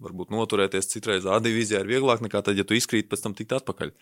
varbūt 0.00 0.32
noturēties 0.32 0.90
citreiz 0.92 1.26
A 1.28 1.40
divīzijā 1.42 1.82
ir 1.82 1.90
vieglāk 1.90 2.22
nekā 2.24 2.42
tad, 2.46 2.58
ja 2.58 2.64
tu 2.66 2.76
izkrīt 2.78 3.10
pēc 3.10 3.24
tam 3.26 3.36
tikt 3.36 3.56
atpakaļ. 3.58 3.92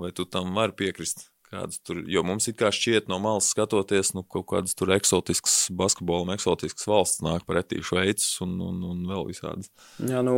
Vai 0.00 0.12
tu 0.16 0.26
tam 0.28 0.54
vari 0.56 0.76
piekrist? 0.76 1.30
Kādas 1.46 1.78
tur, 1.78 2.00
jo 2.10 2.24
mums 2.26 2.48
it 2.50 2.56
kā 2.58 2.72
šķiet 2.74 3.06
no 3.06 3.20
malas 3.22 3.52
skatoties, 3.52 4.10
nu, 4.16 4.24
kaut 4.26 4.48
kādas 4.50 4.74
tur 4.74 4.90
eksotiskas 4.96 5.68
basketbola, 5.78 6.34
eksotiskas 6.34 6.88
valsts 6.90 7.22
nāk 7.22 7.46
pretī 7.46 7.78
Šveicis 7.86 8.40
un, 8.42 8.56
un, 8.66 8.80
un 8.82 9.04
vēl 9.06 9.28
visādas. 9.28 9.70
Jā, 10.02 10.24
nu, 10.26 10.34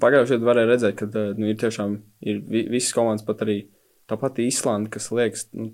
pagājušajā 0.00 0.38
gadā 0.40 0.48
varēja 0.48 0.70
redzēt, 0.70 0.96
ka 0.98 1.24
nu, 1.36 1.48
ir 1.50 1.58
tiešām 1.60 1.98
ir 2.24 2.42
visas 2.48 2.94
komandas, 2.96 3.26
pat 3.26 3.44
arī 3.44 3.58
tāpat 4.10 4.40
Īslanda, 4.44 4.92
kas 4.92 5.10
liekas, 5.12 5.48
nu, 5.56 5.72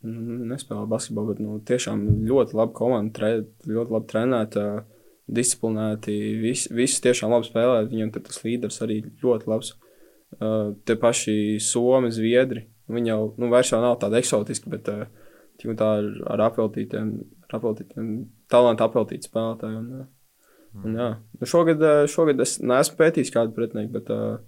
nespēlē 0.00 0.86
basketbolu, 0.88 1.34
bet 1.34 1.44
nu, 1.44 1.58
tiešām 1.68 2.06
ļoti 2.28 2.56
laba 2.56 2.72
komanda, 2.76 3.12
tre, 3.18 3.30
ļoti 3.68 3.96
labi 3.96 4.10
trenēta, 4.10 4.66
disciplinēti, 5.30 6.16
visi, 6.40 6.72
visi 6.74 7.02
tiešām 7.04 7.30
labi 7.34 7.50
spēlē, 7.50 7.84
viņiem 7.90 8.14
tas 8.16 8.40
līderis 8.46 8.80
arī 8.86 9.02
ļoti 9.22 9.50
labs. 9.50 9.76
Uh, 10.30 10.72
te 10.86 10.94
paši 10.98 11.58
Somi, 11.62 12.08
Zviedri, 12.14 12.64
Viņi 12.90 13.12
jau 13.12 13.20
nu, 13.38 13.50
vairs 13.52 13.70
jau 13.70 13.80
nav 13.82 13.98
tādi 14.02 14.18
eksotiski, 14.20 14.70
bet 14.72 14.88
uh, 14.90 15.04
tā 15.60 15.90
ar, 16.00 16.08
ar 16.34 16.46
apveltītiem, 16.48 17.12
ar 17.46 17.58
apveltītiem 17.60 18.08
talantu 18.50 18.86
apveltīti 18.86 19.30
spēlētāji. 19.30 20.06
Un, 20.74 20.86
un, 20.86 20.96
jā. 20.98 21.10
nu, 21.40 21.48
šogad, 21.48 21.82
uh, 21.82 22.04
šogad 22.10 22.40
es 22.44 22.58
neesmu 22.62 22.98
pētījis 23.00 23.32
kādu 23.34 23.54
pretinieku, 23.56 23.90
bet 23.96 24.10
uh, 24.14 24.38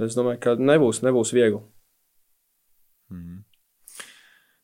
es 0.00 0.16
domāju, 0.16 0.40
ka 0.44 0.54
nebūs, 0.56 1.02
nebūs 1.04 1.34
viegli. 1.36 1.60
Mm. 3.12 3.42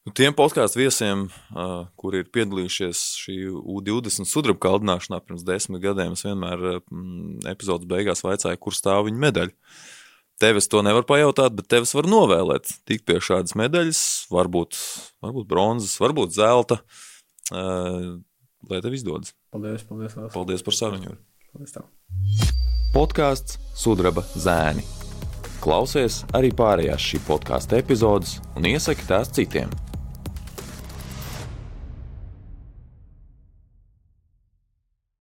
Nu, 0.09 0.15
tiem 0.17 0.33
podkāstu 0.33 0.81
viesiem, 0.81 1.27
uh, 1.53 1.85
kuri 2.01 2.23
ir 2.23 2.31
piedalījušies 2.33 3.03
šī 3.21 3.37
U20 3.53 4.29
sudraba 4.31 4.63
kaldināšanā 4.65 5.21
pirms 5.27 5.45
desmit 5.45 5.85
gadiem, 5.85 6.17
es 6.17 6.25
vienmēr 6.25 6.65
uh, 6.71 6.79
epizodes 7.53 7.89
beigās 7.91 8.25
vaicāju, 8.25 8.63
kur 8.65 8.77
stāv 8.77 9.11
viņa 9.11 9.25
medaļa. 9.27 9.55
Tevis 10.41 10.71
to 10.73 10.81
nevar 10.81 11.05
pajautāt, 11.05 11.53
bet 11.53 11.69
tevis 11.69 11.93
var 11.93 12.09
novēlēt. 12.09 12.73
Tik 12.89 13.05
pie 13.05 13.19
šādas 13.21 13.53
medaļas, 13.61 14.01
varbūt, 14.33 14.79
varbūt 15.21 15.51
bronzas, 15.51 15.99
varbūt 16.01 16.33
zelta. 16.33 16.81
Uh, 17.53 18.17
lai 18.69 18.81
tev 18.85 18.95
izdodas. 18.95 19.35
Paldies, 19.55 19.85
paldies, 19.89 20.17
Lās. 20.19 20.33
paldies 20.35 20.65
par 20.67 20.77
sarunu. 20.77 21.17
Paldies 21.53 21.77
tev. 21.77 21.87
Podkāsts 22.95 23.59
Sudraba 23.79 24.25
zēni. 24.35 24.85
Klausies 25.61 26.23
arī 26.37 26.51
pārējās 26.57 27.05
šī 27.13 27.21
podkāstu 27.27 27.77
epizodes 27.79 28.39
un 28.57 28.67
iesaki 28.71 29.07
tās 29.09 29.31
citiem. 29.37 29.71